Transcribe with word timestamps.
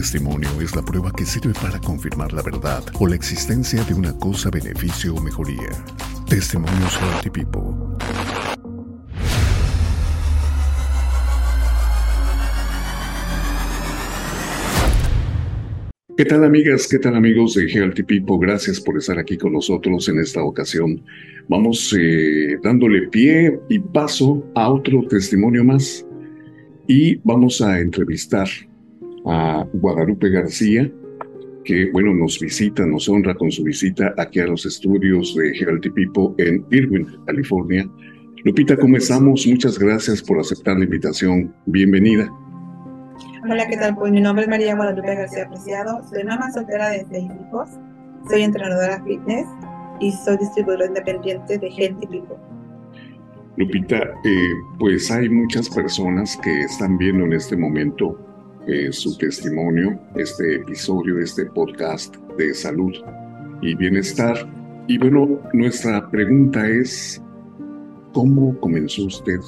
testimonio 0.00 0.48
es 0.62 0.74
la 0.74 0.80
prueba 0.80 1.12
que 1.14 1.26
sirve 1.26 1.52
para 1.60 1.78
confirmar 1.78 2.32
la 2.32 2.40
verdad 2.40 2.82
o 2.98 3.06
la 3.06 3.16
existencia 3.16 3.84
de 3.84 3.92
una 3.92 4.16
cosa, 4.16 4.48
beneficio 4.48 5.14
o 5.14 5.20
mejoría. 5.20 5.72
Testimonios 6.26 6.98
Healthy 6.98 7.28
People. 7.28 7.98
¿Qué 16.16 16.24
tal 16.24 16.44
amigas? 16.44 16.88
¿Qué 16.88 16.98
tal 16.98 17.14
amigos 17.16 17.52
de 17.56 17.66
Healthy 17.66 18.02
People? 18.04 18.38
Gracias 18.40 18.80
por 18.80 18.96
estar 18.96 19.18
aquí 19.18 19.36
con 19.36 19.52
nosotros 19.52 20.08
en 20.08 20.18
esta 20.18 20.42
ocasión. 20.42 21.02
Vamos 21.46 21.94
eh, 21.98 22.56
dándole 22.62 23.08
pie 23.08 23.60
y 23.68 23.78
paso 23.78 24.50
a 24.54 24.70
otro 24.70 25.02
testimonio 25.10 25.62
más 25.62 26.06
y 26.88 27.16
vamos 27.16 27.60
a 27.60 27.80
entrevistar 27.80 28.48
a 29.26 29.66
Guadalupe 29.72 30.30
García, 30.30 30.90
que 31.64 31.90
bueno, 31.92 32.14
nos 32.14 32.38
visita, 32.38 32.86
nos 32.86 33.08
honra 33.08 33.34
con 33.34 33.50
su 33.50 33.64
visita 33.64 34.14
aquí 34.16 34.40
a 34.40 34.46
los 34.46 34.64
estudios 34.66 35.34
de 35.34 35.52
Healthy 35.52 35.90
People 35.90 36.34
en 36.38 36.64
Irwin, 36.70 37.06
California. 37.26 37.88
Lupita, 38.44 38.76
¿cómo 38.76 38.96
estamos? 38.96 39.46
Muchas 39.46 39.78
gracias 39.78 40.22
por 40.22 40.38
aceptar 40.38 40.78
la 40.78 40.84
invitación. 40.84 41.54
Bienvenida. 41.66 42.30
Hola, 43.42 43.68
¿qué 43.68 43.76
tal? 43.76 43.94
Pues 43.94 44.12
mi 44.12 44.20
nombre 44.20 44.44
es 44.44 44.50
María 44.50 44.74
Guadalupe 44.74 45.14
García 45.14 45.48
Preciado, 45.48 46.02
soy 46.08 46.24
mamá 46.24 46.50
soltera 46.52 46.90
de 46.90 47.06
seis 47.10 47.30
hijos, 47.40 47.70
soy 48.28 48.42
entrenadora 48.42 49.02
fitness 49.04 49.46
y 50.00 50.12
soy 50.12 50.36
distribuidora 50.38 50.86
independiente 50.86 51.58
de 51.58 51.68
Healthy 51.68 52.06
People. 52.06 52.36
Lupita, 53.56 53.96
eh, 54.24 54.54
pues 54.78 55.10
hay 55.10 55.28
muchas 55.28 55.68
personas 55.68 56.38
que 56.42 56.62
están 56.62 56.96
viendo 56.96 57.24
en 57.24 57.34
este 57.34 57.56
momento 57.56 58.18
eh, 58.66 58.92
su 58.92 59.16
testimonio, 59.16 59.98
este 60.16 60.56
episodio, 60.56 61.18
este 61.18 61.46
podcast 61.46 62.14
de 62.36 62.52
salud 62.52 62.92
y 63.62 63.74
bienestar. 63.74 64.36
Y 64.86 64.98
bueno, 64.98 65.40
nuestra 65.52 66.10
pregunta 66.10 66.68
es, 66.68 67.22
¿cómo 68.12 68.58
comenzó 68.60 69.06
usted 69.06 69.40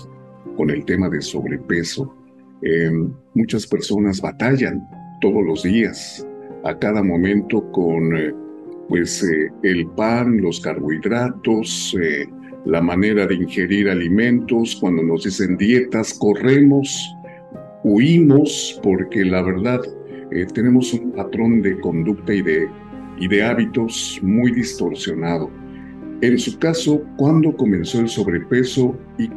con 0.56 0.70
el 0.70 0.84
tema 0.86 1.08
de 1.10 1.20
sobrepeso? 1.20 2.14
Em, 2.62 3.12
muchas 3.34 3.66
personas 3.66 4.20
batallan 4.20 4.82
todos 5.20 5.44
los 5.44 5.62
días, 5.62 6.26
a 6.64 6.78
cada 6.78 7.02
momento 7.02 7.70
con 7.72 8.16
eh, 8.16 8.32
pues 8.88 9.22
eh, 9.24 9.50
el 9.62 9.86
pan, 9.88 10.40
los 10.40 10.60
carbohidratos, 10.60 11.96
la 12.64 12.80
manera 12.80 13.26
de 13.26 13.34
ingerir 13.34 13.90
alimentos, 13.90 14.76
cuando 14.80 15.02
nos 15.02 15.24
dicen 15.24 15.56
dietas, 15.56 16.14
corremos 16.14 17.14
huimos 17.84 18.80
porque 18.82 19.24
la 19.24 19.42
verdad 19.42 19.80
eh, 20.30 20.46
tenemos 20.52 20.92
un 20.94 21.12
patrón 21.12 21.62
de 21.62 21.78
conducta 21.80 22.32
y 22.32 22.42
de, 22.42 22.68
y 23.18 23.28
de 23.28 23.42
hábitos 23.42 24.18
muy 24.22 24.52
distorsionado. 24.52 25.50
En 26.22 26.38
su 26.38 26.58
caso, 26.58 27.02
¿cuándo 27.16 27.56
comenzó 27.56 28.00
el 28.00 28.08
sobrepeso? 28.08 28.96
Y 29.18 29.28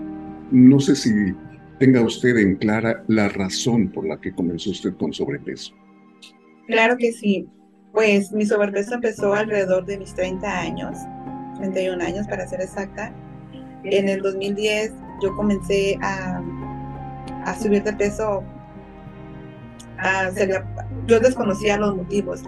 no 0.51 0.79
sé 0.79 0.95
si 0.95 1.33
tenga 1.79 2.01
usted 2.01 2.37
en 2.37 2.55
clara 2.55 3.03
la 3.07 3.27
razón 3.29 3.89
por 3.89 4.07
la 4.07 4.19
que 4.21 4.33
comenzó 4.33 4.69
usted 4.69 4.95
con 4.95 5.11
sobrepeso. 5.11 5.73
Claro 6.67 6.97
que 6.97 7.11
sí. 7.11 7.47
Pues 7.91 8.31
mi 8.31 8.45
sobrepeso 8.45 8.95
empezó 8.95 9.33
alrededor 9.33 9.85
de 9.85 9.97
mis 9.97 10.13
30 10.13 10.59
años, 10.59 10.97
31 11.57 12.03
años 12.03 12.27
para 12.27 12.45
ser 12.45 12.61
exacta. 12.61 13.13
En 13.83 14.09
el 14.09 14.21
2010 14.21 14.93
yo 15.21 15.35
comencé 15.35 15.97
a 16.01 16.43
a 17.45 17.57
subir 17.57 17.83
de 17.83 17.93
peso, 17.93 18.43
yo 21.07 21.19
desconocía 21.19 21.77
los 21.77 21.95
motivos 21.95 22.41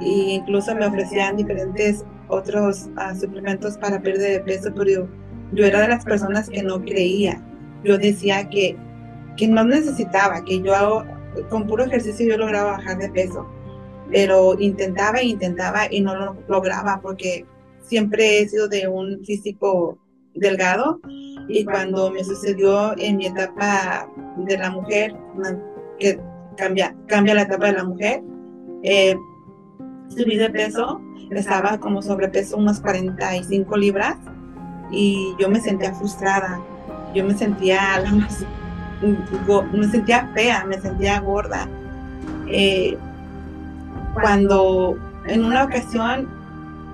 e 0.00 0.34
incluso 0.34 0.74
me 0.74 0.86
ofrecían 0.86 1.36
diferentes 1.36 2.04
otros 2.28 2.88
ah, 2.96 3.14
suplementos 3.14 3.76
para 3.78 4.00
perder 4.00 4.32
de 4.32 4.40
peso, 4.40 4.72
pero 4.74 5.08
yo, 5.52 5.64
era 5.64 5.80
de 5.80 5.88
las 5.88 6.04
personas 6.04 6.48
que 6.48 6.62
no 6.62 6.80
creía. 6.80 7.42
Yo 7.82 7.98
decía 7.98 8.48
que, 8.48 8.76
que 9.36 9.48
no 9.48 9.64
necesitaba, 9.64 10.44
que 10.44 10.60
yo 10.60 10.74
hago, 10.74 11.04
con 11.48 11.66
puro 11.66 11.84
ejercicio 11.84 12.26
yo 12.26 12.36
lograba 12.36 12.72
bajar 12.72 12.98
de 12.98 13.08
peso, 13.10 13.46
pero 14.10 14.58
intentaba 14.60 15.18
e 15.18 15.26
intentaba 15.26 15.90
y 15.90 16.00
no 16.00 16.14
lo 16.14 16.36
lograba 16.48 17.00
porque 17.00 17.46
siempre 17.82 18.40
he 18.40 18.48
sido 18.48 18.68
de 18.68 18.86
un 18.88 19.24
físico 19.24 19.98
delgado 20.34 21.00
y 21.48 21.64
cuando 21.64 22.10
me 22.10 22.22
sucedió 22.24 22.96
en 22.98 23.16
mi 23.16 23.26
etapa 23.26 24.08
de 24.36 24.58
la 24.58 24.70
mujer, 24.70 25.16
que 25.98 26.20
cambia, 26.56 26.94
cambia 27.06 27.34
la 27.34 27.42
etapa 27.42 27.66
de 27.66 27.72
la 27.72 27.84
mujer, 27.84 28.22
eh, 28.82 29.16
subí 30.08 30.36
de 30.36 30.50
peso, 30.50 31.00
estaba 31.30 31.78
como 31.78 32.02
sobrepeso 32.02 32.56
unas 32.56 32.80
45 32.80 33.76
libras 33.76 34.16
y 34.90 35.34
yo 35.38 35.48
me 35.48 35.60
sentía 35.60 35.94
frustrada, 35.94 36.60
yo 37.14 37.24
me 37.24 37.34
sentía 37.34 38.02
me 39.72 39.88
sentía 39.88 40.30
fea, 40.34 40.64
me 40.64 40.80
sentía 40.80 41.20
gorda. 41.20 41.68
Eh, 42.48 42.96
cuando 44.14 44.98
en 45.26 45.44
una 45.44 45.64
ocasión, 45.64 46.28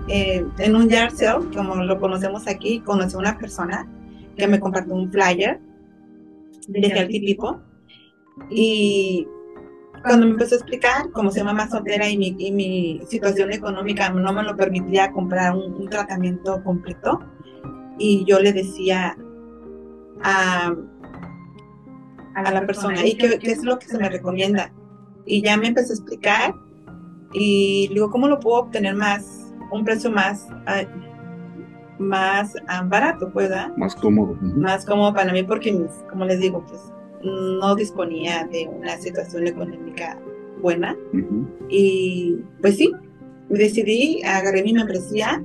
eh, 0.08 0.46
en 0.58 0.76
un 0.76 0.88
yard 0.88 1.14
sale, 1.14 1.46
como 1.54 1.74
lo 1.76 1.98
conocemos 1.98 2.46
aquí, 2.46 2.80
conocí 2.80 3.16
a 3.16 3.18
una 3.18 3.38
persona 3.38 3.88
que 4.36 4.46
me 4.46 4.60
compartió 4.60 4.94
un 4.94 5.10
flyer 5.10 5.60
de 6.68 6.88
Healthy 6.88 7.20
People. 7.20 7.58
Y 8.50 9.26
cuando 10.02 10.26
me 10.26 10.32
empezó 10.32 10.54
a 10.54 10.58
explicar 10.58 11.10
cómo 11.12 11.30
se 11.30 11.40
llama 11.40 11.54
más 11.54 11.70
soltera 11.70 12.08
y 12.08 12.16
mi, 12.16 12.36
y 12.38 12.52
mi, 12.52 13.00
situación 13.08 13.52
económica 13.52 14.10
no 14.10 14.32
me 14.32 14.42
lo 14.42 14.56
permitía 14.56 15.10
comprar 15.10 15.54
un, 15.54 15.88
tratamiento 15.88 16.62
completo, 16.62 17.20
y 17.98 18.24
yo 18.26 18.38
le 18.40 18.52
decía 18.52 19.16
a, 20.22 20.74
a 22.34 22.52
la 22.52 22.66
persona, 22.66 23.04
¿y 23.06 23.16
qué, 23.16 23.38
qué, 23.38 23.52
es 23.52 23.64
lo 23.64 23.78
que 23.78 23.86
se 23.86 23.98
me 23.98 24.08
recomienda? 24.08 24.72
Y 25.24 25.42
ya 25.42 25.56
me 25.56 25.68
empezó 25.68 25.92
a 25.92 25.96
explicar, 25.96 26.54
y 27.32 27.88
digo, 27.88 28.10
¿cómo 28.10 28.28
lo 28.28 28.38
puedo 28.38 28.60
obtener 28.60 28.94
más, 28.94 29.45
un 29.70 29.84
precio 29.84 30.10
más, 30.10 30.48
más 31.98 32.54
ah, 32.68 32.84
barato, 32.86 33.30
¿pueda? 33.32 33.72
Más 33.76 33.94
cómodo. 33.94 34.36
Más 34.40 34.84
cómodo 34.84 35.14
para 35.14 35.32
mí 35.32 35.42
porque, 35.42 35.86
como 36.10 36.24
les 36.24 36.40
digo, 36.40 36.64
pues 36.66 36.92
no 37.22 37.74
disponía 37.74 38.46
de 38.50 38.68
una 38.68 38.96
situación 38.98 39.46
económica 39.46 40.18
buena. 40.60 40.96
Y 41.68 42.38
pues 42.60 42.76
sí, 42.76 42.92
decidí, 43.48 44.22
agarré 44.22 44.62
mi 44.62 44.72
membresía, 44.72 45.42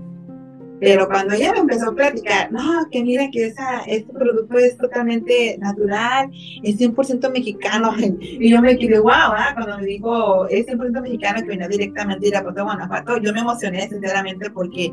pero 0.81 1.07
cuando 1.07 1.35
ella 1.35 1.53
me 1.53 1.59
empezó 1.59 1.91
a 1.91 1.95
platicar, 1.95 2.51
no, 2.51 2.89
que 2.89 3.03
mira 3.03 3.29
que 3.31 3.45
esa, 3.45 3.81
este 3.81 4.11
producto 4.11 4.57
es 4.57 4.75
totalmente 4.77 5.55
natural, 5.59 6.31
es 6.63 6.79
100% 6.79 7.31
mexicano, 7.31 7.93
y 8.19 8.49
yo 8.49 8.59
me 8.63 8.75
quedé, 8.75 8.99
wow, 8.99 9.11
¿ah? 9.11 9.51
cuando 9.53 9.77
me 9.77 9.85
dijo, 9.85 10.47
es 10.47 10.65
100% 10.65 11.01
mexicano 11.03 11.41
que 11.41 11.49
viene 11.49 11.67
directamente 11.67 12.21
de 12.21 12.27
Irapuato, 12.29 12.63
Guanajuato, 12.63 13.17
yo 13.19 13.31
me 13.31 13.41
emocioné 13.41 13.87
sinceramente 13.89 14.49
porque 14.49 14.91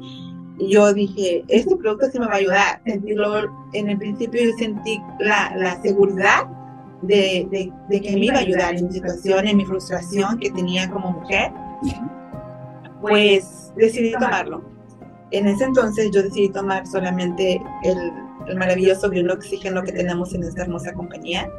yo 0.58 0.92
dije, 0.92 1.42
este 1.48 1.74
producto 1.76 2.10
sí 2.12 2.18
me 2.18 2.26
va 2.26 2.34
a 2.34 2.36
ayudar. 2.36 2.82
Sentirlo, 2.84 3.50
en 3.72 3.88
el 3.88 3.96
principio 3.96 4.44
yo 4.44 4.56
sentí 4.58 5.00
la, 5.20 5.54
la 5.56 5.80
seguridad 5.80 6.46
de, 7.00 7.46
de, 7.50 7.72
de, 7.88 8.00
que 8.00 8.12
me 8.12 8.26
iba 8.26 8.36
a 8.36 8.40
ayudar 8.40 8.74
en 8.74 8.88
mi 8.88 8.92
situación, 8.92 9.46
en 9.46 9.56
mi 9.56 9.64
frustración 9.64 10.38
que 10.38 10.50
tenía 10.50 10.90
como 10.90 11.12
mujer. 11.12 11.52
Pues 13.00 13.72
decidí 13.76 14.12
tomarlo. 14.12 14.77
En 15.30 15.46
ese 15.46 15.64
entonces 15.64 16.10
yo 16.12 16.22
decidí 16.22 16.48
tomar 16.48 16.86
solamente 16.86 17.62
el, 17.84 18.12
el 18.46 18.56
maravilloso 18.56 19.10
oxígeno 19.32 19.82
que 19.82 19.92
tenemos 19.92 20.34
en 20.34 20.42
esta 20.42 20.62
hermosa 20.62 20.92
compañía, 20.92 21.50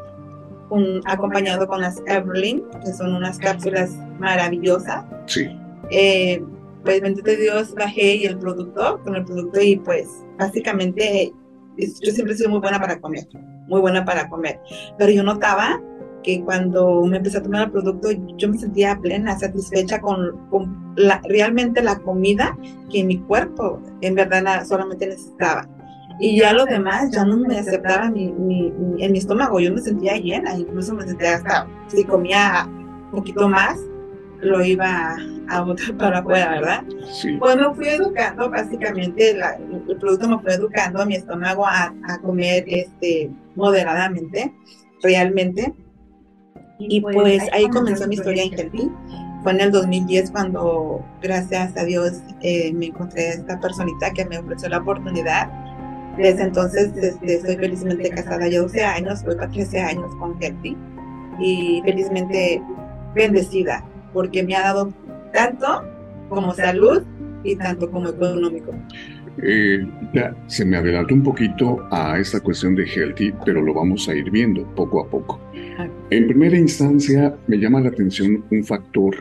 un, 0.70 1.02
acompañado 1.06 1.68
con 1.68 1.82
las 1.82 2.02
Everlyn, 2.08 2.64
que 2.84 2.94
son 2.94 3.16
unas 3.16 3.38
cápsulas 3.38 3.92
maravillosas. 4.20 5.06
Sí. 5.28 5.50
Eh, 5.92 6.44
pues 6.84 7.02
bendito 7.02 7.32
Dios, 7.32 7.74
bajé 7.76 8.16
y 8.16 8.26
el 8.26 8.38
producto, 8.38 9.02
con 9.04 9.16
el 9.16 9.26
producto 9.26 9.60
y 9.62 9.76
pues 9.78 10.08
básicamente 10.38 11.34
yo 11.78 12.12
siempre 12.12 12.34
he 12.34 12.38
sido 12.38 12.50
muy 12.50 12.60
buena 12.60 12.80
para 12.80 13.00
comer, 13.00 13.28
muy 13.68 13.82
buena 13.82 14.06
para 14.06 14.30
comer, 14.30 14.60
pero 14.98 15.12
yo 15.12 15.24
notaba 15.24 15.82
que 16.24 16.42
cuando 16.44 17.04
me 17.06 17.18
empecé 17.18 17.38
a 17.38 17.44
tomar 17.44 17.64
el 17.64 17.72
producto 17.72 18.10
yo 18.38 18.50
me 18.50 18.58
sentía 18.58 19.00
plena, 19.02 19.38
satisfecha 19.38 20.02
con, 20.02 20.38
con 20.50 20.94
la, 20.96 21.22
realmente 21.28 21.82
la 21.82 21.98
comida 22.00 22.58
que 22.92 23.04
mi 23.04 23.20
cuerpo 23.20 23.82
en 24.02 24.16
verdad 24.16 24.66
solamente 24.66 25.08
necesitaba. 25.08 25.68
Y 26.20 26.38
ya 26.40 26.52
lo 26.52 26.66
demás 26.66 27.12
ya 27.12 27.24
no 27.24 27.38
me 27.38 27.58
aceptaba 27.58 28.08
en 28.08 28.48
mi 28.48 29.18
estómago, 29.18 29.60
yo 29.60 29.74
me 29.74 29.82
sentía 29.82 30.18
llena, 30.18 30.54
incluso 30.58 30.94
me 30.94 31.04
sentía 31.04 31.36
hasta, 31.36 31.68
si 31.88 32.04
comía 32.04 32.68
un 32.68 33.12
poquito 33.12 33.48
más, 33.48 33.80
lo 34.42 34.64
iba 34.64 35.18
a 35.50 35.62
botar 35.62 35.96
para 35.98 36.20
afuera, 36.20 36.52
¿verdad? 36.52 36.84
Sí. 37.12 37.38
Pues 37.38 37.56
me 37.56 37.74
fui 37.74 37.88
educando, 37.88 38.50
básicamente, 38.50 39.32
el 39.32 39.98
producto 39.98 40.30
me 40.30 40.40
fue 40.40 40.54
educando 40.54 41.02
a 41.02 41.06
mi 41.06 41.16
estómago 41.16 41.66
a, 41.66 41.94
comer 42.22 42.64
este, 42.68 43.30
moderadamente, 43.56 44.54
realmente. 45.02 45.74
Y 46.80 47.02
pues 47.02 47.44
ahí 47.52 47.68
comenzó 47.70 48.08
mi 48.08 48.16
historia 48.16 48.44
en. 48.44 48.92
Fue 49.44 49.52
en 49.54 49.62
el 49.62 49.72
2010 49.72 50.32
cuando, 50.32 51.06
gracias 51.22 51.76
a 51.78 51.84
Dios, 51.84 52.22
eh, 52.42 52.74
me 52.74 52.88
encontré 52.88 53.28
a 53.28 53.34
esta 53.34 53.60
personita 53.60 54.12
que 54.12 54.26
me 54.26 54.38
ofreció 54.38 54.70
la 54.70 54.80
oportunidad. 54.80 55.50
Desde 56.18 56.44
entonces 56.44 56.92
este, 56.96 57.36
estoy 57.36 57.56
felizmente 57.56 58.10
casada 58.10 58.48
ya 58.48 58.60
12 58.62 58.84
años, 58.84 59.24
voy 59.24 59.36
para 59.36 59.50
13 59.50 59.80
años 59.80 60.14
con 60.20 60.42
Healthy 60.42 60.76
y 61.40 61.82
felizmente 61.86 62.62
bendecida 63.14 63.86
porque 64.14 64.44
me 64.44 64.56
ha 64.56 64.62
dado 64.64 64.92
tanto 65.34 65.84
como 66.28 66.54
salud 66.54 67.04
y 67.44 67.56
tanto 67.56 67.90
como 67.90 68.10
económico. 68.10 68.74
Eh, 69.44 69.88
ya, 70.14 70.36
se 70.48 70.66
me 70.66 70.78
adelantó 70.78 71.14
un 71.14 71.24
poquito 71.24 71.88
a 71.92 72.20
esta 72.20 72.40
cuestión 72.40 72.76
de 72.76 72.86
healthy, 72.86 73.34
pero 73.46 73.62
lo 73.62 73.74
vamos 73.74 74.08
a 74.10 74.16
ir 74.16 74.30
viendo 74.30 74.66
poco 74.76 75.02
a 75.02 75.10
poco. 75.10 75.40
En 76.10 76.28
primera 76.28 76.58
instancia, 76.58 77.38
me 77.48 77.58
llama 77.58 77.80
la 77.82 77.90
atención 77.90 78.44
un 78.52 78.64
factor 78.64 79.16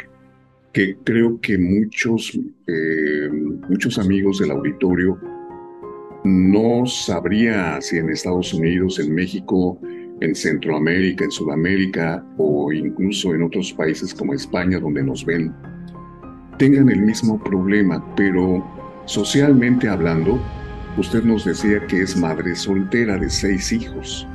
que 0.72 0.96
creo 1.04 1.40
que 1.40 1.58
muchos, 1.58 2.38
eh, 2.66 3.28
muchos 3.68 3.98
amigos 3.98 4.38
del 4.38 4.50
auditorio 4.50 5.18
no 6.24 6.84
sabría 6.86 7.80
si 7.80 7.98
en 7.98 8.10
Estados 8.10 8.52
Unidos, 8.52 8.98
en 8.98 9.14
México, 9.14 9.80
en 10.20 10.34
Centroamérica, 10.34 11.24
en 11.24 11.30
Sudamérica 11.30 12.24
o 12.38 12.72
incluso 12.72 13.34
en 13.34 13.42
otros 13.44 13.72
países 13.72 14.12
como 14.12 14.34
España 14.34 14.80
donde 14.80 15.02
nos 15.02 15.24
ven, 15.24 15.54
tengan 16.58 16.90
el 16.90 17.02
mismo 17.02 17.42
problema, 17.42 18.04
pero 18.16 18.64
socialmente 19.08 19.88
hablando, 19.88 20.38
usted 20.98 21.24
nos 21.24 21.46
decía 21.46 21.84
que 21.86 22.02
es 22.02 22.14
madre 22.14 22.54
soltera 22.54 23.16
de 23.16 23.30
seis 23.30 23.72
hijos. 23.72 24.28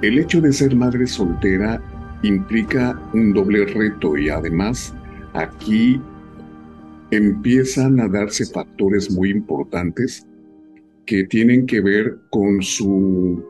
El 0.00 0.18
hecho 0.18 0.40
de 0.40 0.52
ser 0.52 0.76
madre 0.76 1.08
soltera 1.08 1.82
implica 2.22 2.98
un 3.14 3.32
doble 3.32 3.66
reto 3.66 4.16
y 4.16 4.28
además 4.28 4.94
aquí 5.34 6.00
empiezan 7.10 7.98
a 7.98 8.08
darse 8.08 8.46
factores 8.46 9.10
muy 9.10 9.30
importantes 9.30 10.24
que 11.04 11.24
tienen 11.24 11.66
que 11.66 11.80
ver 11.80 12.16
con 12.30 12.62
su, 12.62 13.44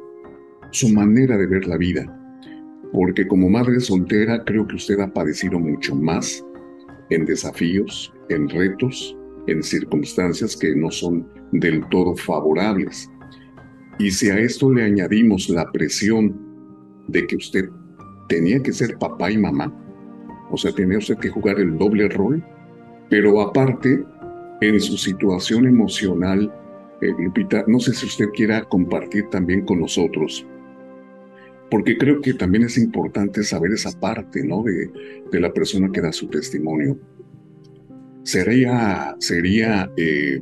su 0.70 0.88
manera 0.88 1.36
de 1.36 1.46
ver 1.46 1.66
la 1.66 1.76
vida. 1.76 2.06
Porque 2.94 3.26
como 3.26 3.50
madre 3.50 3.78
soltera 3.80 4.42
creo 4.44 4.66
que 4.66 4.76
usted 4.76 5.00
ha 5.00 5.12
padecido 5.12 5.58
mucho 5.58 5.94
más 5.94 6.42
en 7.10 7.26
desafíos, 7.26 8.10
en 8.30 8.48
retos, 8.48 9.16
en 9.46 9.62
circunstancias 9.62 10.56
que 10.56 10.74
no 10.74 10.90
son 10.90 11.28
del 11.52 11.86
todo 11.88 12.16
favorables. 12.16 13.10
Y 13.98 14.10
si 14.10 14.28
a 14.28 14.38
esto 14.38 14.72
le 14.72 14.84
añadimos 14.84 15.48
la 15.48 15.70
presión 15.72 16.36
de 17.08 17.26
que 17.26 17.36
usted 17.36 17.68
tenía 18.28 18.62
que 18.62 18.72
ser 18.72 18.98
papá 18.98 19.30
y 19.30 19.38
mamá, 19.38 19.72
o 20.50 20.56
sea, 20.56 20.72
tenía 20.72 20.98
usted 20.98 21.16
que 21.18 21.30
jugar 21.30 21.58
el 21.58 21.76
doble 21.78 22.08
rol, 22.08 22.44
pero 23.08 23.40
aparte, 23.40 24.04
en 24.60 24.80
su 24.80 24.96
situación 24.96 25.66
emocional, 25.66 26.52
eh, 27.00 27.12
Lupita, 27.18 27.64
no 27.66 27.78
sé 27.78 27.92
si 27.94 28.06
usted 28.06 28.26
quiera 28.34 28.64
compartir 28.64 29.28
también 29.30 29.64
con 29.64 29.80
nosotros, 29.80 30.46
porque 31.70 31.96
creo 31.96 32.20
que 32.20 32.34
también 32.34 32.64
es 32.64 32.78
importante 32.78 33.42
saber 33.42 33.72
esa 33.72 33.98
parte, 33.98 34.44
¿no? 34.44 34.62
De, 34.62 34.90
de 35.30 35.40
la 35.40 35.52
persona 35.52 35.90
que 35.90 36.00
da 36.00 36.12
su 36.12 36.28
testimonio. 36.28 36.98
Sería, 38.26 39.14
sería 39.20 39.88
eh, 39.96 40.40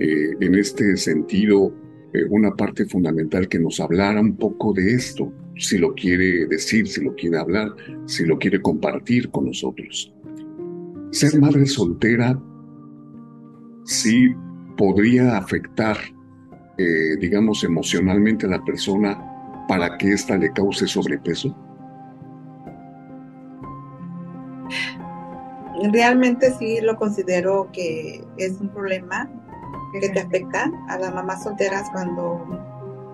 eh, 0.00 0.30
en 0.40 0.54
este 0.56 0.96
sentido 0.96 1.72
eh, 2.12 2.24
una 2.28 2.56
parte 2.56 2.86
fundamental 2.86 3.46
que 3.46 3.60
nos 3.60 3.78
hablara 3.78 4.20
un 4.20 4.36
poco 4.36 4.72
de 4.72 4.94
esto, 4.94 5.32
si 5.54 5.78
lo 5.78 5.94
quiere 5.94 6.46
decir, 6.46 6.88
si 6.88 7.04
lo 7.04 7.14
quiere 7.14 7.38
hablar, 7.38 7.68
si 8.06 8.26
lo 8.26 8.36
quiere 8.36 8.60
compartir 8.60 9.30
con 9.30 9.46
nosotros. 9.46 10.12
Ser 11.12 11.38
madre 11.38 11.66
soltera 11.66 12.36
sí 13.84 14.34
podría 14.76 15.38
afectar, 15.38 15.98
digamos, 17.20 17.62
emocionalmente 17.62 18.46
a 18.46 18.50
la 18.50 18.64
persona 18.64 19.16
para 19.68 19.96
que 19.98 20.14
ésta 20.14 20.36
le 20.36 20.50
cause 20.52 20.88
sobrepeso. 20.88 21.56
Realmente 25.92 26.52
sí 26.58 26.80
lo 26.80 26.96
considero 26.96 27.68
que 27.72 28.24
es 28.36 28.60
un 28.60 28.68
problema 28.68 29.30
que 29.92 30.08
te 30.08 30.20
afecta 30.20 30.70
a 30.88 30.98
las 30.98 31.14
mamás 31.14 31.42
solteras 31.42 31.88
cuando 31.90 32.40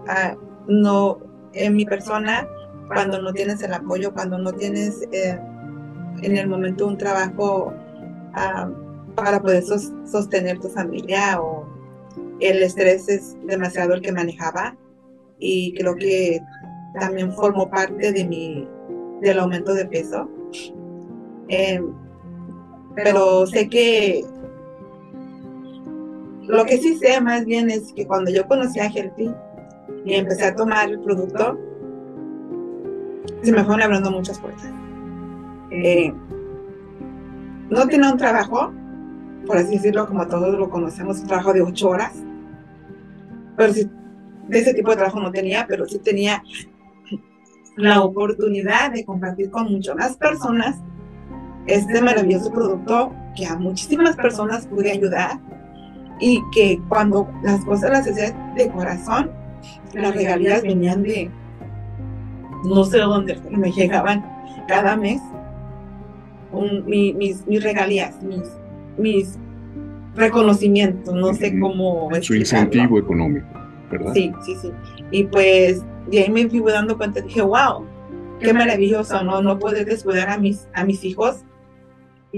ah, 0.08 0.34
no, 0.66 1.18
en 1.52 1.74
mi 1.74 1.84
persona, 1.84 2.46
cuando 2.88 3.20
no 3.22 3.32
tienes 3.32 3.62
el 3.62 3.72
apoyo, 3.72 4.12
cuando 4.12 4.38
no 4.38 4.52
tienes 4.52 5.02
eh, 5.12 5.38
en 6.22 6.36
el 6.36 6.48
momento 6.48 6.86
un 6.86 6.98
trabajo 6.98 7.72
ah, 8.34 8.68
para 9.14 9.40
poder 9.40 9.62
sostener 9.62 10.58
tu 10.58 10.68
familia 10.68 11.40
o 11.40 11.66
el 12.40 12.62
estrés 12.62 13.08
es 13.08 13.36
demasiado 13.46 13.94
el 13.94 14.02
que 14.02 14.12
manejaba 14.12 14.76
y 15.38 15.74
creo 15.74 15.94
que 15.96 16.40
también 16.98 17.32
formó 17.32 17.70
parte 17.70 18.12
de 18.12 18.24
mi 18.24 18.68
del 19.22 19.38
aumento 19.38 19.72
de 19.72 19.86
peso. 19.86 20.28
Eh, 21.48 21.80
pero 22.96 23.46
sé 23.46 23.68
que 23.68 24.24
lo 26.48 26.64
que 26.64 26.78
sí 26.78 26.96
sé 26.96 27.20
más 27.20 27.44
bien 27.44 27.70
es 27.70 27.92
que 27.92 28.06
cuando 28.06 28.30
yo 28.30 28.46
conocí 28.46 28.80
a 28.80 28.86
Healthy 28.86 29.30
y 30.04 30.14
empecé 30.14 30.46
a 30.46 30.54
tomar 30.54 30.88
el 30.88 31.00
producto, 31.00 31.58
se 33.42 33.52
me 33.52 33.62
fueron 33.64 33.82
abriendo 33.82 34.10
muchas 34.10 34.38
puertas. 34.38 34.72
Eh, 35.70 36.12
no 37.68 37.86
tenía 37.88 38.12
un 38.12 38.16
trabajo, 38.16 38.72
por 39.46 39.58
así 39.58 39.76
decirlo, 39.76 40.06
como 40.06 40.26
todos 40.26 40.56
lo 40.56 40.70
conocemos, 40.70 41.20
un 41.20 41.26
trabajo 41.26 41.52
de 41.52 41.62
ocho 41.62 41.90
horas. 41.90 42.14
Pero 43.56 43.72
sí, 43.72 43.90
de 44.48 44.58
ese 44.58 44.72
tipo 44.72 44.90
de 44.90 44.96
trabajo 44.96 45.20
no 45.20 45.32
tenía, 45.32 45.66
pero 45.68 45.86
sí 45.86 45.98
tenía 45.98 46.42
la 47.76 48.02
oportunidad 48.02 48.92
de 48.92 49.04
compartir 49.04 49.50
con 49.50 49.70
muchas 49.70 49.96
más 49.96 50.16
personas 50.16 50.76
este 51.66 52.00
maravilloso 52.00 52.52
producto 52.52 53.12
que 53.34 53.46
a 53.46 53.56
muchísimas 53.56 54.16
personas 54.16 54.66
pude 54.66 54.92
ayudar 54.92 55.38
y 56.20 56.42
que 56.52 56.80
cuando 56.88 57.28
las 57.42 57.64
cosas 57.64 57.90
las 57.90 58.08
hacía 58.08 58.32
de 58.56 58.68
corazón, 58.70 59.30
las 59.92 60.14
regalías 60.14 60.62
venían 60.62 61.02
de 61.02 61.30
no 62.64 62.84
sé 62.84 62.98
dónde, 62.98 63.38
me 63.50 63.70
llegaban 63.70 64.24
cada 64.66 64.96
mes 64.96 65.20
mis, 66.86 67.46
mis 67.46 67.62
regalías, 67.62 68.22
mis, 68.22 68.42
mis 68.96 69.38
reconocimientos, 70.14 71.14
no 71.14 71.34
sé 71.34 71.58
cómo. 71.58 72.08
Su 72.20 72.34
incentivo 72.34 72.98
económico, 72.98 73.46
¿verdad? 73.90 74.12
Sí, 74.14 74.32
sí, 74.44 74.56
sí. 74.60 74.72
Y 75.10 75.24
pues 75.24 75.84
de 76.10 76.20
ahí 76.20 76.30
me 76.30 76.48
fui 76.48 76.60
dando 76.60 76.96
cuenta, 76.96 77.20
dije, 77.20 77.42
wow, 77.42 77.84
qué 78.40 78.52
maravilloso, 78.52 79.22
¿no? 79.22 79.42
No 79.42 79.58
poder 79.58 79.86
descuidar 79.86 80.30
a 80.30 80.38
mis, 80.38 80.66
a 80.72 80.84
mis 80.84 81.04
hijos 81.04 81.44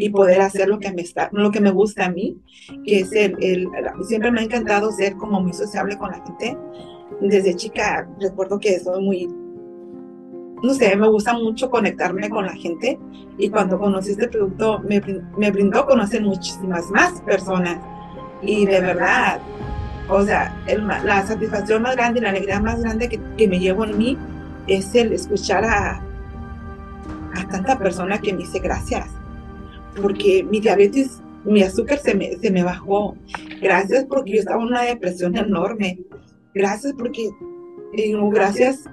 y 0.00 0.11
poder 0.11 0.40
hacer 0.40 0.69
lo 0.69 0.78
que 0.78 0.93
me 0.93 1.02
está, 1.02 1.28
lo 1.33 1.50
que 1.50 1.61
me 1.61 1.71
gusta 1.71 2.07
a 2.07 2.11
mí, 2.11 2.38
que 2.85 3.00
es 3.00 3.12
el, 3.12 3.37
el, 3.40 3.69
siempre 4.07 4.31
me 4.31 4.40
ha 4.40 4.45
encantado 4.45 4.90
ser 4.93 5.17
como 5.17 5.40
muy 5.40 5.52
sociable 5.52 5.97
con 5.99 6.11
la 6.11 6.25
gente. 6.25 6.57
Desde 7.21 7.57
chica 7.57 8.09
recuerdo 8.21 8.61
que 8.61 8.78
soy 8.78 9.02
muy, 9.02 9.28
no 10.62 10.75
sé, 10.75 10.95
me 10.97 11.09
gusta 11.09 11.33
mucho 11.35 11.71
conectarme 11.71 12.31
con 12.31 12.47
la 12.47 12.55
gente 12.55 12.99
y 13.38 13.50
cuando 13.50 13.78
conocí 13.78 14.12
este 14.12 14.28
producto 14.28 14.81
me, 14.81 15.02
me 15.37 15.50
brindó 15.50 15.87
conocer 15.87 16.23
muchísimas 16.23 16.88
más 16.90 17.21
personas 17.23 17.78
y 18.43 18.67
de 18.67 18.81
verdad, 18.81 19.40
o 20.09 20.23
sea, 20.23 20.57
el, 20.67 20.87
la 20.87 21.26
satisfacción 21.26 21.83
más 21.83 21.97
grande 21.97 22.21
y 22.21 22.23
la 22.23 22.31
alegría 22.31 22.61
más 22.61 22.81
grande 22.81 23.09
que, 23.09 23.21
que 23.37 23.49
me 23.49 23.59
llevo 23.59 23.85
en 23.85 23.99
mí 23.99 24.19
es 24.69 24.95
el 24.95 25.12
escuchar 25.12 25.64
a, 25.64 26.02
a 27.35 27.49
tanta 27.50 27.78
persona 27.78 28.19
que 28.19 28.33
me 28.33 28.40
dice 28.40 28.61
gracias 28.61 29.09
porque 30.00 30.45
mi 30.49 30.61
diabetes, 30.61 31.23
mi 31.45 31.62
azúcar 31.62 31.99
se 31.99 32.14
me, 32.14 32.37
se 32.37 32.50
me 32.50 32.62
bajó. 32.62 33.17
Gracias 33.61 34.05
porque 34.07 34.33
yo 34.33 34.38
estaba 34.40 34.62
en 34.62 34.69
una 34.69 34.83
depresión 34.83 35.37
enorme. 35.37 35.99
Gracias 36.55 36.95
porque, 36.99 37.31
digo, 37.95 38.28
gracias. 38.31 38.85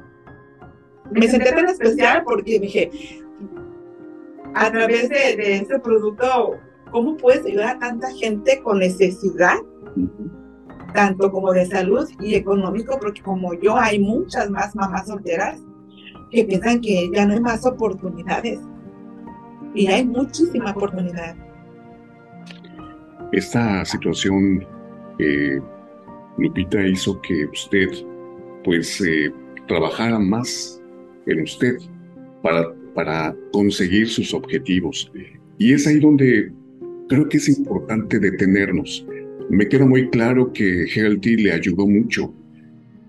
Me 1.12 1.28
senté 1.28 1.52
tan 1.52 1.68
especial 1.70 2.24
porque 2.26 2.60
dije, 2.60 2.92
a 4.56 4.72
través 4.72 5.10
de, 5.10 5.36
de 5.36 5.58
este 5.58 5.80
producto, 5.80 6.58
¿cómo 6.92 7.16
puedes 7.18 7.46
ayudar 7.46 7.76
a 7.76 7.80
tanta 7.80 8.12
gente 8.14 8.62
con 8.64 8.80
necesidad? 8.80 9.58
tanto 10.96 11.30
como 11.30 11.52
de 11.52 11.66
salud 11.66 12.10
y 12.22 12.36
económico, 12.36 12.98
porque 13.00 13.22
como 13.22 13.54
yo 13.54 13.78
hay 13.78 14.00
muchas 14.00 14.50
más 14.50 14.74
mamás 14.76 15.08
solteras 15.08 15.60
que 16.32 16.46
piensan 16.46 16.82
que 16.82 17.10
ya 17.14 17.26
no 17.26 17.34
hay 17.34 17.42
más 17.42 17.66
oportunidades 17.66 18.60
y 19.76 19.88
hay 19.88 20.06
muchísima 20.06 20.72
oportunidad. 20.72 21.36
Esta 23.32 23.84
situación, 23.86 24.66
eh, 25.20 25.60
Lupita, 26.38 26.86
hizo 26.86 27.20
que 27.22 27.46
usted 27.46 27.88
pues 28.64 29.02
eh, 29.02 29.32
trabajara 29.68 30.18
más 30.20 30.82
en 31.28 31.42
usted 31.42 31.78
para 32.42 32.74
para 32.96 33.36
conseguir 33.52 34.08
sus 34.08 34.34
objetivos. 34.34 35.12
Y 35.60 35.74
es 35.74 35.86
ahí 35.86 36.00
donde 36.00 36.52
creo 37.08 37.30
que 37.30 37.38
es 37.38 37.48
importante 37.50 38.18
detenernos. 38.20 39.06
Me 39.50 39.68
queda 39.68 39.86
muy 39.86 40.10
claro 40.10 40.52
que 40.52 40.86
Healthy 40.88 41.38
le 41.38 41.52
ayudó 41.52 41.86
mucho. 41.86 42.34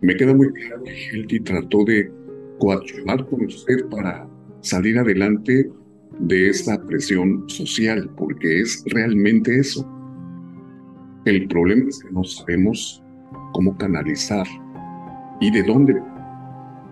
Me 0.02 0.14
queda 0.16 0.34
muy 0.34 0.52
claro 0.52 0.82
que 0.82 0.92
Healthy 0.92 1.40
trató 1.40 1.84
de 1.84 2.10
coadyuvar 2.58 3.26
con 3.26 3.46
usted 3.46 3.86
para 3.88 4.28
salir 4.60 4.98
adelante 4.98 5.70
de 6.18 6.48
esta 6.48 6.80
presión 6.82 7.48
social, 7.48 8.10
porque 8.16 8.60
es 8.60 8.82
realmente 8.86 9.58
eso. 9.58 9.86
El 11.24 11.48
problema 11.48 11.88
es 11.88 12.02
que 12.02 12.10
no 12.10 12.24
sabemos 12.24 13.02
cómo 13.52 13.76
canalizar 13.76 14.46
y 15.40 15.50
de 15.50 15.62
dónde 15.62 16.00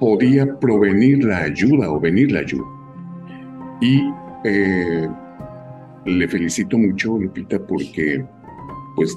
podía 0.00 0.58
provenir 0.58 1.24
la 1.24 1.38
ayuda 1.44 1.90
o 1.90 2.00
venir 2.00 2.32
la 2.32 2.40
ayuda. 2.40 2.64
Y 3.80 4.02
eh, 4.44 5.08
le 6.04 6.28
felicito 6.28 6.76
mucho, 6.76 7.18
Lupita, 7.18 7.58
porque 7.66 8.24
pues 8.96 9.14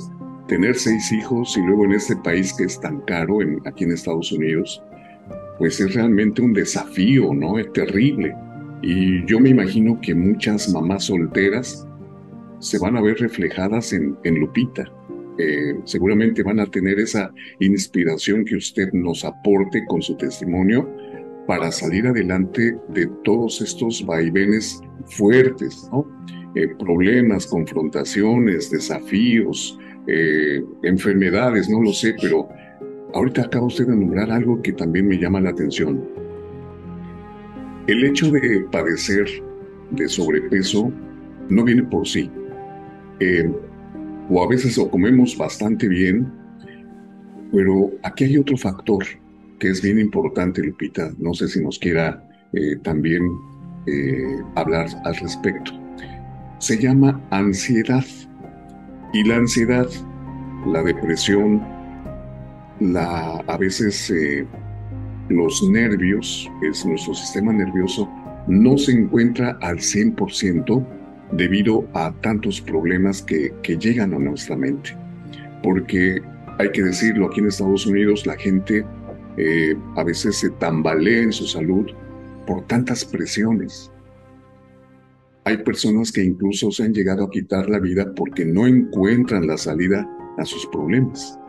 tener 0.47 0.75
seis 0.75 1.11
hijos 1.11 1.57
y 1.57 1.61
luego 1.61 1.85
en 1.85 1.93
este 1.93 2.15
país 2.17 2.53
que 2.53 2.63
es 2.63 2.79
tan 2.79 3.01
caro, 3.01 3.39
aquí 3.65 3.83
en 3.83 3.91
Estados 3.91 4.31
Unidos, 4.31 4.81
pues 5.57 5.79
es 5.79 5.93
realmente 5.93 6.41
un 6.41 6.53
desafío, 6.53 7.33
¿no? 7.33 7.59
Es 7.59 7.71
terrible. 7.73 8.35
Y 8.81 9.25
yo 9.25 9.39
me 9.39 9.49
imagino 9.49 9.99
que 10.01 10.13
muchas 10.13 10.69
mamás 10.69 11.05
solteras 11.05 11.87
se 12.59 12.79
van 12.79 12.97
a 12.97 13.01
ver 13.01 13.17
reflejadas 13.17 13.93
en, 13.93 14.17
Lupita. 14.23 14.85
Eh, 15.39 15.75
seguramente 15.83 16.41
van 16.41 16.59
a 16.59 16.65
tener 16.65 16.99
esa 16.99 17.31
inspiración 17.59 18.43
que 18.43 18.55
usted 18.55 18.91
nos 18.93 19.23
aporte 19.23 19.85
con 19.85 20.01
su 20.01 20.15
testimonio 20.17 20.89
para 21.45 21.71
salir 21.71 22.07
adelante 22.07 22.75
de 22.89 23.07
todos 23.23 23.61
estos 23.61 24.05
vaivenes 24.05 24.81
fuertes. 25.05 25.89
Eh, 26.55 26.67
problemas, 26.79 27.45
confrontaciones, 27.47 28.71
desafíos, 28.71 29.77
eh, 30.07 30.63
enfermedades, 30.83 31.69
no 31.69 31.81
lo 31.81 31.93
sé, 31.93 32.15
pero 32.19 32.47
ahorita 33.13 33.43
acaba 33.43 33.67
usted 33.67 33.87
de 33.87 33.95
nombrar 33.95 34.31
algo 34.31 34.61
que 34.61 34.73
también 34.73 35.07
me 35.07 35.17
llama 35.17 35.39
la 35.39 35.51
atención. 35.51 36.26
El 37.87 38.03
hecho 38.03 38.29
de 38.31 38.65
padecer 38.71 39.25
de 39.91 40.07
sobrepeso 40.07 40.91
no 41.49 41.63
viene 41.63 41.83
por 41.83 42.07
sí. 42.07 42.29
Eh, 43.19 43.49
o 44.29 44.43
a 44.43 44.47
veces 44.47 44.77
lo 44.77 44.89
comemos 44.89 45.37
bastante 45.37 45.87
bien, 45.87 46.31
pero 47.51 47.91
aquí 48.03 48.25
hay 48.25 48.37
otro 48.37 48.57
factor 48.57 49.03
que 49.59 49.69
es 49.69 49.81
bien 49.81 49.99
importante, 49.99 50.61
Lupita. 50.61 51.11
No 51.17 51.33
sé 51.33 51.47
si 51.47 51.63
nos 51.63 51.79
quiera 51.79 52.23
también 52.83 53.23
hablar 54.55 54.87
al 55.05 55.15
respecto 55.15 55.71
se 56.59 56.79
llama 56.79 57.21
ansiedad. 57.29 58.05
Y 59.13 59.23
la 59.23 59.37
ansiedad, 59.37 59.87
la 60.65 60.83
depresión, 60.83 61.63
la, 62.79 63.37
a 63.47 63.57
veces 63.57 64.11
eh, 64.11 64.45
los 65.29 65.67
nervios, 65.69 66.49
es 66.61 66.85
nuestro 66.85 67.13
sistema 67.13 67.53
nervioso, 67.53 68.09
no 68.47 68.77
se 68.77 68.93
encuentra 68.93 69.57
al 69.61 69.77
100% 69.77 70.85
debido 71.33 71.87
a 71.93 72.13
tantos 72.21 72.61
problemas 72.61 73.21
que, 73.21 73.53
que 73.63 73.77
llegan 73.77 74.13
a 74.13 74.19
nuestra 74.19 74.55
mente. 74.55 74.95
Porque 75.63 76.21
hay 76.59 76.71
que 76.71 76.83
decirlo, 76.83 77.27
aquí 77.27 77.41
en 77.41 77.47
Estados 77.47 77.85
Unidos 77.85 78.25
la 78.25 78.37
gente 78.37 78.85
eh, 79.37 79.75
a 79.95 80.03
veces 80.03 80.37
se 80.37 80.49
tambalea 80.51 81.23
en 81.23 81.31
su 81.31 81.45
salud 81.45 81.87
por 82.45 82.65
tantas 82.67 83.03
presiones, 83.03 83.91
hay 85.47 85.55
personas 85.59 86.11
que 86.11 86.21
incluso 86.21 86.71
se 86.71 86.83
han 86.83 86.93
llegado 86.93 87.23
a 87.23 87.29
quitar 87.29 87.69
la 87.69 87.79
vida 87.79 88.13
porque 88.17 88.43
no 88.43 88.67
encuentran 88.67 89.47
la 89.47 89.57
salida 89.57 90.05
a 90.37 90.43
sus 90.43 90.67
problemas. 90.67 91.39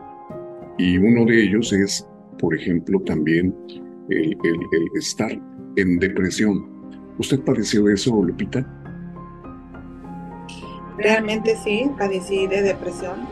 Y 0.77 0.97
uno 0.97 1.25
de 1.25 1.43
ellos 1.43 1.73
es, 1.73 2.07
por 2.39 2.55
ejemplo, 2.55 2.99
también 3.01 3.55
el, 4.09 4.35
estar 4.95 5.31
en 5.75 5.99
depresión. 5.99 6.67
¿Usted 7.17 7.39
padeció 7.41 7.89
eso, 7.89 8.23
Lupita? 8.23 8.65
Realmente 10.97 11.55
sí, 11.63 11.89
padecí 11.97 12.47
de 12.47 12.61
depresión. 12.61 13.27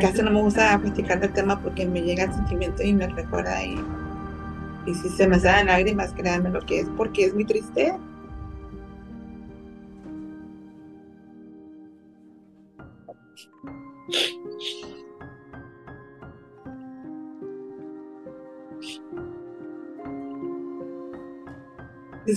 Casi 0.00 0.22
no 0.22 0.30
me 0.30 0.42
gusta 0.42 0.78
platicar 0.78 1.20
del 1.20 1.32
tema 1.32 1.60
porque 1.60 1.86
me 1.86 2.02
llega 2.02 2.24
el 2.24 2.32
sentimiento 2.32 2.82
y 2.82 2.92
me 2.92 3.06
recuerda 3.06 3.64
y 3.64 3.78
y 4.86 4.94
si 4.94 5.08
se 5.08 5.26
me 5.26 5.40
salen 5.40 5.66
lágrimas, 5.66 6.12
créanme 6.12 6.50
lo 6.50 6.60
que 6.60 6.80
es, 6.80 6.88
porque 6.96 7.24
es 7.24 7.34
muy 7.34 7.44
triste. 7.44 7.94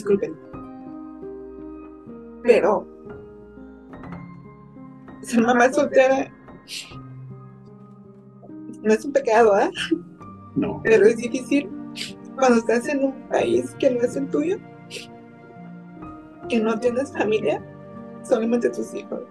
Disculpen. 0.07 0.37
Pero 2.43 2.87
ser 5.21 5.41
mamá 5.41 5.71
soltera 5.73 6.31
no 8.81 8.93
es 8.93 9.03
un 9.03 9.11
pecado, 9.11 9.59
¿eh? 9.59 9.69
No. 10.55 10.79
Pero 10.83 11.07
es 11.07 11.17
difícil 11.17 11.69
cuando 12.37 12.59
estás 12.59 12.87
en 12.87 13.03
un 13.03 13.27
país 13.29 13.75
que 13.79 13.89
no 13.89 14.01
es 14.01 14.15
el 14.15 14.29
tuyo, 14.29 14.57
que 16.47 16.59
no 16.59 16.79
tienes 16.79 17.11
familia, 17.11 17.61
solamente 18.23 18.69
tus 18.69 18.93
hijos. 18.93 19.21